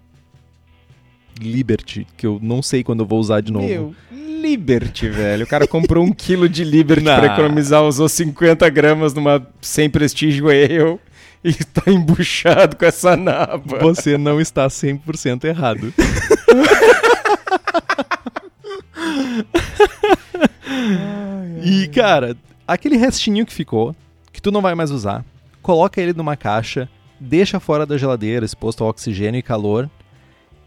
Liberty, 1.40 2.08
que 2.18 2.26
eu 2.26 2.40
não 2.42 2.62
sei 2.62 2.84
quando 2.84 3.02
eu 3.02 3.06
vou 3.06 3.20
usar 3.20 3.42
de 3.42 3.52
novo. 3.52 3.68
Meu, 3.68 3.96
Liberty, 4.12 5.08
velho. 5.08 5.44
O 5.44 5.48
cara 5.48 5.68
comprou 5.68 6.04
um 6.04 6.12
quilo 6.12 6.50
de 6.50 6.64
Liberty 6.64 7.04
Não. 7.04 7.20
pra 7.20 7.34
economizar, 7.34 7.84
usou 7.84 8.10
50 8.10 8.68
gramas 8.70 9.14
numa 9.14 9.46
sem 9.62 9.90
prestígio 9.90 10.50
ale 10.50 11.00
e 11.44 11.54
tá 11.54 11.92
embuchado 11.92 12.76
com 12.76 12.86
essa 12.86 13.16
naba. 13.16 13.80
Você 13.80 14.18
não 14.18 14.40
está 14.40 14.68
100% 14.68 15.46
errado. 15.46 15.94
e, 21.64 21.88
cara, 21.88 22.36
aquele 22.68 22.98
restinho 22.98 23.46
que 23.46 23.54
ficou, 23.54 23.96
que 24.32 24.42
tu 24.42 24.52
não 24.52 24.62
vai 24.62 24.76
mais 24.76 24.92
usar, 24.92 25.26
coloca 25.62 26.02
ele 26.02 26.14
numa 26.14 26.36
caixa, 26.36 26.90
deixa 27.20 27.60
fora 27.60 27.86
da 27.86 27.98
geladeira, 27.98 28.46
exposto 28.46 28.84
ao 28.84 28.90
oxigênio 28.90 29.40
e 29.40 29.44
calor, 29.44 29.90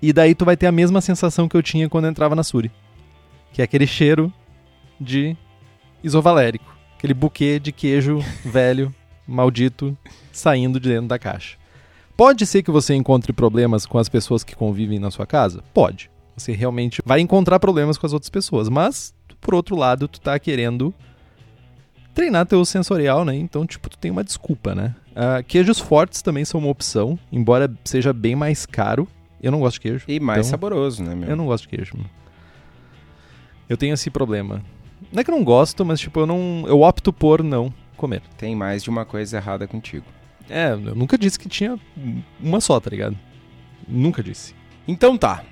e 0.09 0.13
daí 0.13 0.35
tu 0.35 0.45
vai 0.45 0.57
ter 0.57 0.67
a 0.67 0.73
mesma 0.73 1.01
sensação 1.01 1.49
que 1.49 1.57
eu 1.57 1.63
tinha 1.63 1.89
quando 1.89 2.05
eu 2.05 2.11
entrava 2.11 2.35
na 2.35 2.43
Suri. 2.43 2.71
Que 3.53 3.63
é 3.63 3.65
aquele 3.65 3.87
cheiro 3.87 4.33
de 5.01 5.37
isovalérico. 6.03 6.75
Aquele 6.97 7.15
buquê 7.15 7.59
de 7.59 7.73
queijo 7.73 8.19
velho, 8.45 8.95
maldito, 9.27 9.97
saindo 10.33 10.79
de 10.79 10.89
dentro 10.89 11.09
da 11.09 11.19
caixa. 11.19 11.57
Pode 12.17 12.47
ser 12.47 12.63
que 12.63 12.71
você 12.71 12.95
encontre 12.95 13.33
problemas 13.33 13.87
com 13.87 13.99
as 13.99 14.09
pessoas 14.09 14.45
que 14.45 14.55
convivem 14.55 14.99
na 14.99 15.11
sua 15.11 15.27
casa? 15.27 15.63
Pode. 15.73 16.11
Você 16.37 16.53
realmente 16.53 17.01
vai 17.05 17.21
encontrar 17.21 17.59
problemas 17.59 17.99
com 17.99 18.07
as 18.07 18.13
outras 18.13 18.31
pessoas, 18.31 18.69
mas 18.69 19.15
por 19.41 19.55
outro 19.55 19.77
lado, 19.77 20.09
tu 20.09 20.21
tá 20.21 20.39
querendo 20.39 20.93
treinar 22.15 22.47
teu 22.47 22.65
sensorial, 22.65 23.25
né? 23.25 23.35
Então, 23.35 23.67
tipo, 23.67 23.91
tu 23.91 23.99
tem 23.99 24.11
uma 24.11 24.25
desculpa, 24.25 24.75
né? 24.75 24.95
Ah, 25.15 25.43
queijos 25.43 25.79
fortes 25.79 26.23
também 26.23 26.45
são 26.45 26.61
uma 26.61 26.71
opção, 26.71 27.19
embora 27.31 27.73
seja 27.85 28.13
bem 28.13 28.35
mais 28.35 28.65
caro. 28.65 29.07
Eu 29.45 29.53
não 29.53 29.61
gosto 29.61 29.75
de 29.75 29.81
queijo. 29.81 30.05
E 30.09 30.19
mais 30.19 30.41
Então, 30.41 30.51
saboroso, 30.51 31.03
né, 31.03 31.15
meu? 31.15 31.29
Eu 31.29 31.37
não 31.37 31.47
gosto 31.47 31.65
de 31.65 31.77
queijo. 31.77 31.95
Eu 33.69 33.77
tenho 33.77 33.95
esse 33.95 34.11
problema. 34.11 34.63
Não 35.13 35.21
é 35.21 35.25
que 35.25 35.31
eu 35.31 35.37
não 35.37 35.45
gosto, 35.45 35.85
mas 35.85 36.01
tipo, 36.01 36.21
eu 36.21 36.27
não. 36.27 36.65
Eu 36.67 36.81
opto 36.81 37.13
por 37.13 37.43
não 37.43 37.73
comer. 37.97 38.23
Tem 38.39 38.57
mais 38.57 38.83
de 38.83 38.91
uma 38.91 39.05
coisa 39.05 39.37
errada 39.37 39.67
contigo. 39.67 40.07
É, 40.49 40.73
eu 40.73 40.95
nunca 40.95 41.17
disse 41.17 41.39
que 41.39 41.49
tinha 41.49 41.79
uma 42.41 42.61
só, 42.61 42.79
tá 42.81 42.91
ligado? 42.91 43.17
Nunca 43.87 44.23
disse. 44.23 44.55
Então 44.89 45.17
tá. 45.17 45.45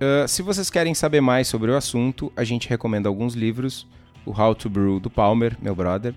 Ah, 0.00 0.26
se 0.26 0.42
vocês 0.42 0.70
querem 0.70 0.94
saber 0.94 1.20
mais 1.20 1.48
sobre 1.48 1.70
o 1.70 1.76
assunto, 1.76 2.32
a 2.36 2.44
gente 2.44 2.68
recomenda 2.68 3.08
alguns 3.08 3.34
livros. 3.34 3.86
O 4.24 4.30
How 4.30 4.54
to 4.54 4.68
Brew, 4.68 5.00
do 5.00 5.08
Palmer, 5.10 5.56
meu 5.60 5.74
brother. 5.74 6.14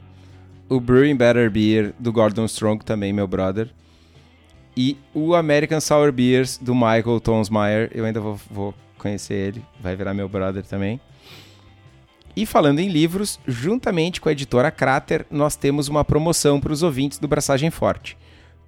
O 0.68 0.80
Brewing 0.80 1.16
Better 1.16 1.50
Beer, 1.52 1.94
do 2.00 2.12
Gordon 2.12 2.46
Strong, 2.46 2.84
também 2.84 3.14
meu 3.14 3.28
brother. 3.28 3.70
E 4.84 4.98
o 5.14 5.36
American 5.36 5.80
Sour 5.80 6.12
Beers, 6.12 6.58
do 6.58 6.74
Michael 6.74 7.20
Tonsmeyer. 7.20 7.92
Eu 7.94 8.04
ainda 8.04 8.20
vou, 8.20 8.40
vou 8.50 8.74
conhecer 8.98 9.36
ele, 9.36 9.66
vai 9.80 9.96
virar 9.96 10.12
meu 10.12 10.28
brother 10.28 10.66
também. 10.66 11.00
E 12.36 12.48
falando 12.48 12.80
em 12.80 12.90
livros, 12.90 13.40
juntamente 13.46 14.20
com 14.20 14.28
a 14.28 14.32
editora 14.32 14.72
Crater, 14.72 15.24
nós 15.30 15.56
temos 15.56 15.88
uma 15.88 16.04
promoção 16.04 16.60
para 16.60 16.74
os 16.74 16.82
ouvintes 16.82 17.20
do 17.20 17.28
Braçagem 17.28 17.70
Forte. 17.70 18.18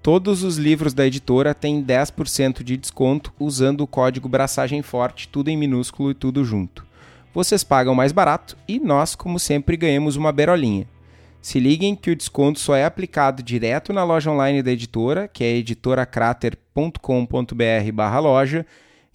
Todos 0.04 0.44
os 0.44 0.58
livros 0.58 0.94
da 0.94 1.08
editora 1.08 1.56
têm 1.56 1.84
10% 1.84 2.62
de 2.62 2.78
desconto 2.78 3.34
usando 3.40 3.82
o 3.82 3.88
código 3.88 4.30
Braçagem 4.30 4.84
Forte, 4.84 5.28
tudo 5.28 5.50
em 5.50 5.58
minúsculo 5.58 6.12
e 6.12 6.14
tudo 6.14 6.46
junto. 6.46 6.86
Vocês 7.34 7.64
pagam 7.64 7.96
mais 7.96 8.12
barato 8.12 8.56
e 8.68 8.80
nós, 8.80 9.16
como 9.16 9.40
sempre, 9.40 9.76
ganhamos 9.76 10.16
uma 10.16 10.32
berolinha. 10.32 10.88
Se 11.44 11.60
liguem 11.60 11.94
que 11.94 12.10
o 12.10 12.16
desconto 12.16 12.58
só 12.58 12.74
é 12.74 12.86
aplicado 12.86 13.44
direto 13.44 13.92
na 13.92 14.06
loja 14.06 14.32
online 14.32 14.64
da 14.64 14.72
editora, 14.72 15.28
que 15.28 15.44
é 15.44 15.58
editoracrater.com.br 15.58 18.22
loja, 18.22 18.66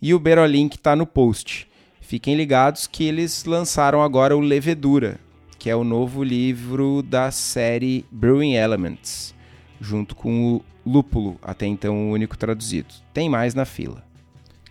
e 0.00 0.12
o 0.12 0.18
Berolink 0.18 0.76
está 0.76 0.94
no 0.94 1.06
post. 1.06 1.66
Fiquem 2.02 2.36
ligados 2.36 2.86
que 2.86 3.04
eles 3.04 3.46
lançaram 3.46 4.02
agora 4.02 4.36
o 4.36 4.40
Levedura, 4.40 5.18
que 5.58 5.70
é 5.70 5.74
o 5.74 5.82
novo 5.82 6.22
livro 6.22 7.02
da 7.02 7.30
série 7.30 8.04
Brewing 8.12 8.56
Elements, 8.56 9.34
junto 9.80 10.14
com 10.14 10.56
o 10.56 10.62
Lúpulo, 10.84 11.38
até 11.40 11.64
então 11.64 11.96
o 11.96 12.12
único 12.12 12.36
traduzido. 12.36 12.92
Tem 13.14 13.30
mais 13.30 13.54
na 13.54 13.64
fila. 13.64 14.04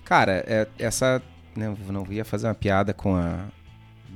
Cara, 0.06 0.44
é- 0.46 0.68
essa. 0.78 1.24
Não, 1.56 1.76
não 1.90 2.06
ia 2.12 2.24
fazer 2.24 2.46
uma 2.46 2.54
piada 2.54 2.94
com 2.94 3.16
a 3.16 3.48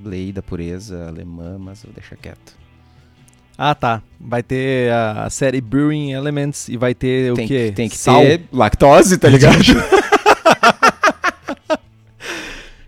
lei 0.06 0.32
da 0.32 0.44
pureza 0.44 1.08
alemã, 1.08 1.58
mas 1.58 1.84
vou 1.84 1.92
deixar 1.92 2.18
quieto. 2.18 2.62
Ah, 3.58 3.76
tá. 3.76 4.02
Vai 4.20 4.42
ter 4.44 4.92
a, 4.92 5.30
série 5.30 5.62
Brewing 5.62 6.12
Elements 6.12 6.68
e 6.70 6.78
vai 6.78 6.94
ter 6.94 7.34
tem 7.34 7.46
o 7.46 7.48
quê? 7.48 7.66
que, 7.70 7.72
tem 7.74 7.90
que 7.90 7.98
Sal. 7.98 8.22
ter 8.22 8.42
lactose, 8.52 9.18
tá 9.18 9.30
ligado? 9.30 9.58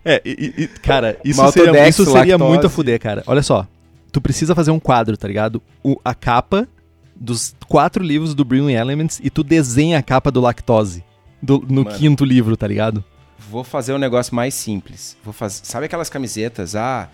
É, 0.06 0.20
e, 0.22 0.52
e- 0.64 0.68
cara, 0.82 1.18
isso 1.24 1.40
Maltodex, 1.40 1.72
seria, 1.72 1.88
isso 1.88 2.04
seria 2.04 2.20
lactose. 2.34 2.50
muito 2.50 2.66
a 2.66 2.70
fuder, 2.70 3.00
cara. 3.00 3.22
Olha 3.26 3.42
só. 3.42 3.66
Tu 4.12 4.20
precisa 4.20 4.54
fazer 4.54 4.70
um 4.70 4.78
quadro, 4.78 5.16
tá 5.16 5.26
ligado? 5.26 5.62
O, 5.82 5.98
a 6.04 6.14
capa 6.14 6.68
dos 7.16 7.54
quatro 7.66 8.04
livros 8.04 8.34
do 8.34 8.44
Brewing 8.44 8.74
Elements 8.74 9.18
e 9.24 9.30
tu 9.30 9.42
desenha 9.42 9.98
a 9.98 10.02
capa 10.02 10.30
do 10.30 10.40
lactose. 10.42 11.02
do- 11.42 11.64
no 11.68 11.84
Mano. 11.84 11.96
quinto 11.96 12.22
livro, 12.24 12.54
tá 12.56 12.66
ligado? 12.66 13.02
Vou 13.50 13.64
fazer 13.64 13.94
um 13.94 13.98
negócio 13.98 14.34
mais 14.34 14.52
simples. 14.54 15.16
Vou 15.24 15.32
fazer, 15.32 15.60
sabe 15.64 15.86
aquelas 15.86 16.10
camisetas? 16.10 16.74
Ah, 16.76 17.08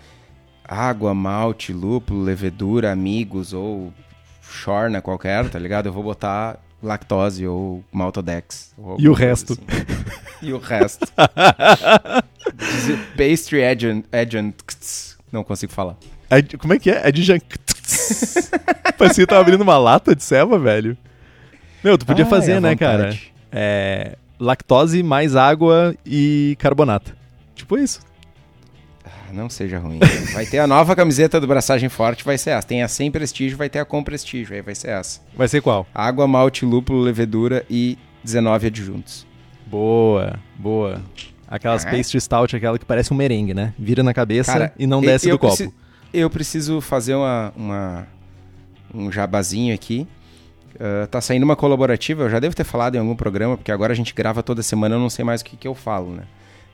água, 0.67 1.13
malte, 1.13 1.73
lúpulo, 1.73 2.23
levedura, 2.23 2.91
amigos 2.91 3.53
ou 3.53 3.93
chorna 4.41 5.01
qualquer, 5.01 5.49
tá 5.49 5.59
ligado? 5.59 5.87
Eu 5.87 5.93
vou 5.93 6.03
botar 6.03 6.57
lactose 6.81 7.45
ou 7.47 7.83
maltodex. 7.91 8.73
ou 8.77 8.97
E 8.99 9.07
o 9.07 9.11
alguma 9.11 9.17
coisa 9.17 9.25
resto? 9.25 9.53
assim. 9.53 9.61
e 10.41 10.53
o 10.53 10.57
resto. 10.57 11.05
Pastry 13.17 13.63
agent, 13.63 14.05
agent. 14.11 14.55
Não 15.31 15.43
consigo 15.43 15.71
falar. 15.71 15.95
É 16.29 16.41
de- 16.41 16.57
como 16.57 16.73
é 16.73 16.79
que 16.79 16.89
é? 16.89 17.07
É 17.07 17.11
jan... 17.13 17.37
Parecia 18.97 19.25
que 19.25 19.29
tava 19.29 19.41
abrindo 19.41 19.61
uma 19.61 19.77
lata 19.77 20.15
de 20.15 20.23
ceva, 20.23 20.57
velho. 20.59 20.97
Meu, 21.83 21.97
tu 21.97 22.05
podia 22.05 22.25
Ai, 22.25 22.29
fazer, 22.29 22.53
à 22.53 22.61
né, 22.61 22.75
cara? 22.75 23.17
É, 23.51 24.17
lactose 24.39 25.01
mais 25.03 25.35
água 25.35 25.95
e 26.05 26.55
carbonato. 26.59 27.15
Tipo 27.55 27.77
isso. 27.77 27.99
Não 29.33 29.49
seja 29.49 29.79
ruim. 29.79 29.99
Vai 30.33 30.45
ter 30.45 30.59
a 30.59 30.67
nova 30.67 30.95
camiseta 30.95 31.39
do 31.39 31.47
Braçagem 31.47 31.89
Forte, 31.89 32.23
vai 32.23 32.37
ser 32.37 32.51
essa. 32.51 32.67
Tem 32.67 32.83
a 32.83 32.87
sem 32.87 33.09
prestígio, 33.11 33.57
vai 33.57 33.69
ter 33.69 33.79
a 33.79 33.85
com 33.85 34.03
prestígio, 34.03 34.55
aí 34.55 34.61
vai 34.61 34.75
ser 34.75 34.89
essa. 34.89 35.19
Vai 35.35 35.47
ser 35.47 35.61
qual? 35.61 35.85
Água, 35.93 36.27
malte, 36.27 36.65
lúpulo, 36.65 36.99
levedura 37.01 37.65
e 37.69 37.97
19 38.23 38.67
adjuntos. 38.67 39.25
Boa, 39.67 40.39
boa. 40.57 41.01
Aquelas 41.47 41.85
Ah. 41.85 41.91
pastry 41.91 42.19
stout, 42.21 42.55
aquela 42.55 42.77
que 42.79 42.85
parece 42.85 43.13
um 43.13 43.17
merengue, 43.17 43.53
né? 43.53 43.73
Vira 43.77 44.03
na 44.03 44.13
cabeça 44.13 44.51
Cara, 44.53 44.73
e 44.77 44.85
não 44.87 45.01
desce 45.01 45.27
eu 45.29 45.35
do 45.35 45.39
copo. 45.39 45.55
preci- 45.55 45.73
Eu 46.13 46.29
preciso 46.29 46.81
fazer 46.81 47.15
uma, 47.15 47.53
uma- 47.55 48.07
um 48.93 49.09
jabazinho 49.11 49.73
aqui. 49.73 50.05
Ah, 50.79 51.07
tá 51.07 51.21
saindo 51.21 51.43
uma 51.43 51.55
colaborativa, 51.55 52.23
eu 52.23 52.29
já 52.29 52.39
devo 52.39 52.55
ter 52.55 52.63
falado 52.63 52.95
em 52.95 52.99
algum 52.99 53.15
programa, 53.15 53.55
porque 53.57 53.71
agora 53.71 53.93
a 53.93 53.95
gente 53.95 54.13
grava 54.13 54.41
toda 54.43 54.61
semana, 54.63 54.95
eu 54.95 54.99
não 54.99 55.09
sei 55.09 55.23
mais 55.23 55.41
o 55.41 55.45
que, 55.45 55.55
que 55.55 55.67
eu 55.67 55.75
falo, 55.75 56.11
né? 56.13 56.23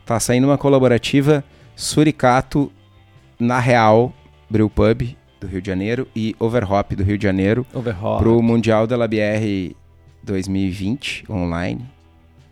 Tá 0.06 0.20
saindo 0.20 0.48
uma 0.48 0.58
colaborativa 0.58 1.44
Suricato 1.78 2.72
na 3.40 3.60
Real 3.60 4.12
Brew 4.50 4.68
Pub 4.68 5.16
do 5.40 5.46
Rio 5.48 5.62
de 5.62 5.68
Janeiro 5.68 6.08
e 6.16 6.36
Overhop 6.40 6.96
do 6.96 7.04
Rio 7.04 7.20
de 7.20 7.24
Janeiro 7.24 7.66
Overhot. 7.72 8.18
pro 8.22 8.42
Mundial 8.42 8.88
da 8.88 8.98
LabR 8.98 9.76
2020 10.24 11.26
online, 11.32 11.88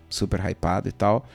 super 0.08 0.38
hypado 0.40 0.88
e 0.88 0.92
tal. 0.92 1.26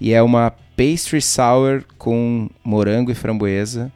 E 0.00 0.12
é 0.12 0.20
uma 0.20 0.50
pastry 0.76 1.22
sour 1.22 1.84
com 1.96 2.50
morango 2.64 3.12
e 3.12 3.14
framboesa 3.14 3.92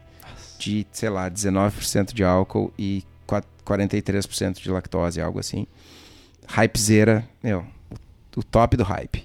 de, 0.59 0.87
sei 0.93 1.09
lá, 1.11 1.29
19% 1.29 2.15
de 2.15 2.23
álcool 2.23 2.73
e 2.79 3.03
qua- 3.27 3.43
43% 3.67 4.63
de 4.63 4.71
lactose, 4.71 5.21
algo 5.21 5.41
assim. 5.41 5.67
Hypezeira, 6.47 7.29
meu, 7.43 7.65
o 8.37 8.43
top 8.45 8.77
do 8.77 8.85
hype. 8.85 9.25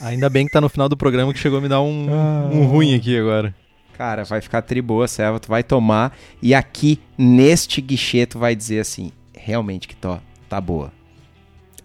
Ainda 0.00 0.28
bem 0.28 0.46
que 0.46 0.52
tá 0.52 0.60
no 0.60 0.68
final 0.68 0.88
do 0.88 0.96
programa 0.96 1.32
que 1.32 1.38
chegou 1.38 1.58
a 1.58 1.62
me 1.62 1.68
dar 1.68 1.80
um, 1.80 2.08
um 2.52 2.66
ruim 2.66 2.94
aqui 2.94 3.16
agora. 3.18 3.54
Cara, 3.96 4.24
vai 4.24 4.40
ficar 4.40 4.62
tri 4.62 4.80
boa, 4.80 5.06
Selva, 5.06 5.38
tu 5.38 5.48
vai 5.48 5.62
tomar 5.62 6.16
e 6.40 6.54
aqui 6.54 6.98
neste 7.16 7.80
guichê 7.80 8.26
tu 8.26 8.38
vai 8.38 8.56
dizer 8.56 8.80
assim, 8.80 9.12
realmente 9.36 9.86
que 9.86 9.94
tó, 9.94 10.20
tá 10.48 10.60
boa. 10.60 10.92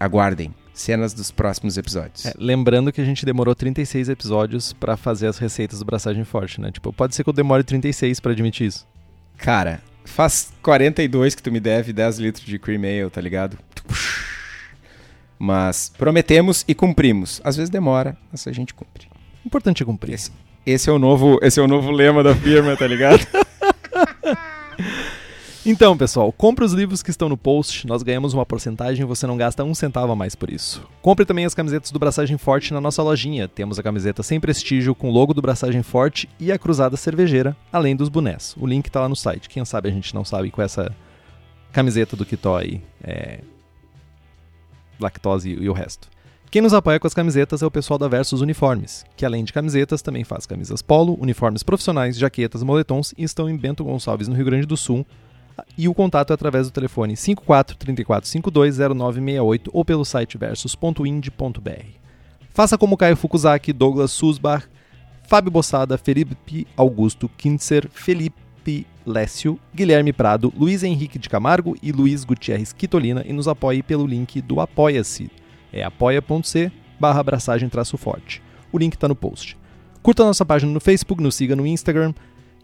Aguardem 0.00 0.54
cenas 0.78 1.12
dos 1.12 1.30
próximos 1.30 1.76
episódios. 1.76 2.24
É, 2.26 2.32
lembrando 2.38 2.92
que 2.92 3.00
a 3.00 3.04
gente 3.04 3.26
demorou 3.26 3.54
36 3.54 4.08
episódios 4.08 4.72
pra 4.72 4.96
fazer 4.96 5.26
as 5.26 5.38
receitas 5.38 5.80
do 5.80 5.84
Braçagem 5.84 6.24
Forte, 6.24 6.60
né? 6.60 6.70
Tipo, 6.70 6.92
pode 6.92 7.14
ser 7.14 7.24
que 7.24 7.28
eu 7.28 7.34
demore 7.34 7.64
36 7.64 8.20
pra 8.20 8.32
admitir 8.32 8.68
isso. 8.68 8.86
Cara, 9.36 9.80
faz 10.04 10.52
42 10.62 11.34
que 11.34 11.42
tu 11.42 11.52
me 11.52 11.60
deve 11.60 11.92
10 11.92 12.18
litros 12.18 12.44
de 12.44 12.58
cream 12.58 12.82
ale, 12.82 13.10
tá 13.10 13.20
ligado? 13.20 13.58
Mas 15.38 15.92
prometemos 15.96 16.64
e 16.66 16.74
cumprimos. 16.74 17.40
Às 17.44 17.56
vezes 17.56 17.70
demora, 17.70 18.16
mas 18.30 18.46
a 18.46 18.52
gente 18.52 18.74
cumpre. 18.74 19.06
Importante 19.44 19.82
é 19.82 19.86
cumprir. 19.86 20.14
Esse, 20.14 20.32
esse 20.66 20.90
é 20.90 20.92
o 20.92 20.98
novo, 20.98 21.38
esse 21.42 21.60
é 21.60 21.62
o 21.62 21.68
novo 21.68 21.90
lema 21.90 22.22
da 22.22 22.34
firma, 22.34 22.76
tá 22.76 22.86
ligado? 22.86 23.24
Então, 25.70 25.98
pessoal, 25.98 26.32
compre 26.32 26.64
os 26.64 26.72
livros 26.72 27.02
que 27.02 27.10
estão 27.10 27.28
no 27.28 27.36
post, 27.36 27.86
nós 27.86 28.02
ganhamos 28.02 28.32
uma 28.32 28.46
porcentagem 28.46 29.02
e 29.02 29.06
você 29.06 29.26
não 29.26 29.36
gasta 29.36 29.62
um 29.64 29.74
centavo 29.74 30.12
a 30.12 30.16
mais 30.16 30.34
por 30.34 30.50
isso. 30.50 30.82
Compre 31.02 31.26
também 31.26 31.44
as 31.44 31.54
camisetas 31.54 31.90
do 31.90 31.98
Braçagem 31.98 32.38
Forte 32.38 32.72
na 32.72 32.80
nossa 32.80 33.02
lojinha. 33.02 33.46
Temos 33.46 33.78
a 33.78 33.82
camiseta 33.82 34.22
sem 34.22 34.40
prestígio 34.40 34.94
com 34.94 35.10
o 35.10 35.12
logo 35.12 35.34
do 35.34 35.42
Braçagem 35.42 35.82
Forte 35.82 36.26
e 36.40 36.50
a 36.50 36.58
cruzada 36.58 36.96
cervejeira, 36.96 37.54
além 37.70 37.94
dos 37.94 38.08
bonés. 38.08 38.54
O 38.58 38.66
link 38.66 38.90
tá 38.90 39.00
lá 39.00 39.10
no 39.10 39.16
site. 39.16 39.48
Quem 39.48 39.62
sabe 39.64 39.90
a 39.90 39.92
gente 39.92 40.14
não 40.14 40.24
sabe 40.24 40.50
com 40.50 40.62
essa 40.62 40.90
camiseta 41.70 42.16
do 42.16 42.24
Kitó 42.24 42.56
aí, 42.56 42.80
é... 43.04 43.40
lactose 45.00 45.50
e 45.50 45.68
o 45.68 45.72
resto. 45.72 46.08
Quem 46.50 46.62
nos 46.62 46.72
apoia 46.72 46.98
com 46.98 47.06
as 47.06 47.12
camisetas 47.12 47.62
é 47.62 47.66
o 47.66 47.70
pessoal 47.70 47.98
da 47.98 48.08
Versus 48.08 48.40
Uniformes, 48.40 49.04
que 49.16 49.26
além 49.26 49.44
de 49.44 49.52
camisetas 49.52 50.00
também 50.00 50.24
faz 50.24 50.46
camisas 50.46 50.80
polo, 50.80 51.18
uniformes 51.20 51.62
profissionais, 51.62 52.16
jaquetas, 52.16 52.62
moletons 52.62 53.12
e 53.18 53.22
estão 53.22 53.50
em 53.50 53.56
Bento 53.56 53.84
Gonçalves, 53.84 54.28
no 54.28 54.34
Rio 54.34 54.46
Grande 54.46 54.66
do 54.66 54.76
Sul, 54.76 55.06
e 55.76 55.88
o 55.88 55.94
contato 55.94 56.30
é 56.30 56.34
através 56.34 56.66
do 56.66 56.72
telefone 56.72 57.16
54 57.16 57.76
34 57.76 58.28
52 58.28 58.78
0968 58.78 59.70
ou 59.74 59.84
pelo 59.84 60.04
site 60.04 60.38
versus.ind.br. 60.38 61.86
Faça 62.54 62.78
como 62.78 62.96
Caio 62.96 63.16
Fukuzaki, 63.16 63.72
Douglas 63.72 64.10
Susbach, 64.10 64.66
Fábio 65.28 65.50
Bossada, 65.50 65.98
Felipe 65.98 66.66
Augusto 66.76 67.28
Kintzer, 67.36 67.88
Felipe 67.92 68.47
Lécio, 69.08 69.58
Guilherme 69.74 70.12
Prado, 70.12 70.52
Luiz 70.56 70.82
Henrique 70.82 71.18
de 71.18 71.28
Camargo 71.28 71.76
e 71.82 71.90
Luiz 71.90 72.24
Gutierrez 72.24 72.72
Quitolina 72.72 73.24
e 73.26 73.32
nos 73.32 73.48
apoie 73.48 73.82
pelo 73.82 74.06
link 74.06 74.40
do 74.40 74.60
Apoia-se. 74.60 75.30
É 75.72 75.82
apoia.c 75.82 76.70
barra 77.00 77.20
abraçagem 77.20 77.68
forte. 77.96 78.42
O 78.72 78.78
link 78.78 78.94
está 78.94 79.08
no 79.08 79.14
post. 79.14 79.56
Curta 80.02 80.24
nossa 80.24 80.44
página 80.44 80.72
no 80.72 80.80
Facebook, 80.80 81.22
nos 81.22 81.34
siga 81.34 81.56
no 81.56 81.66
Instagram 81.66 82.14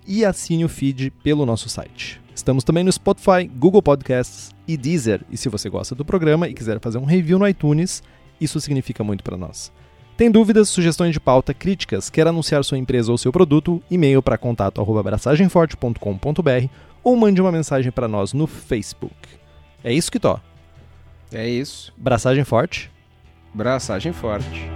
e 0.07 0.25
assine 0.25 0.65
o 0.65 0.69
feed 0.69 1.11
pelo 1.23 1.47
nosso 1.47 1.69
site. 1.69 2.21
Estamos 2.35 2.65
também 2.65 2.85
no 2.85 2.93
Spotify, 2.93 3.47
Google 3.47 3.83
Podcasts 3.83 4.51
e 4.67 4.77
Deezer. 4.77 5.23
E 5.31 5.37
se 5.37 5.49
você 5.49 5.69
gosta 5.69 5.95
do 5.95 6.05
programa 6.05 6.49
e 6.49 6.55
quiser 6.55 6.81
fazer 6.81 6.99
um 6.99 7.05
review 7.05 7.39
no 7.39 7.47
iTunes, 7.49 8.03
isso 8.41 8.61
significa 8.61 9.05
muito 9.05 9.23
para 9.23 9.37
nós. 9.37 9.73
Tem 10.17 10.31
dúvidas, 10.31 10.69
sugestões 10.69 11.13
de 11.13 11.19
pauta, 11.19 11.53
críticas, 11.53 12.09
quer 12.09 12.29
anunciar 12.29 12.65
sua 12.65 12.79
empresa 12.79 13.11
ou 13.11 13.19
seu 13.19 13.33
produto? 13.33 13.83
E-mail 13.91 14.23
para 14.23 14.39
contato@abraçagemforte.com.br 14.39 16.69
ou 17.03 17.17
mande 17.17 17.41
uma 17.41 17.51
mensagem 17.51 17.91
para 17.91 18.07
nós 18.07 18.33
no 18.33 18.47
Facebook. 18.47 19.17
É 19.83 19.93
isso 19.93 20.13
que 20.13 20.21
tó. 20.21 20.39
É 21.33 21.49
isso. 21.49 21.93
Braçagem 21.97 22.45
forte. 22.45 22.93
Braçagem 23.53 24.13
forte. 24.13 24.71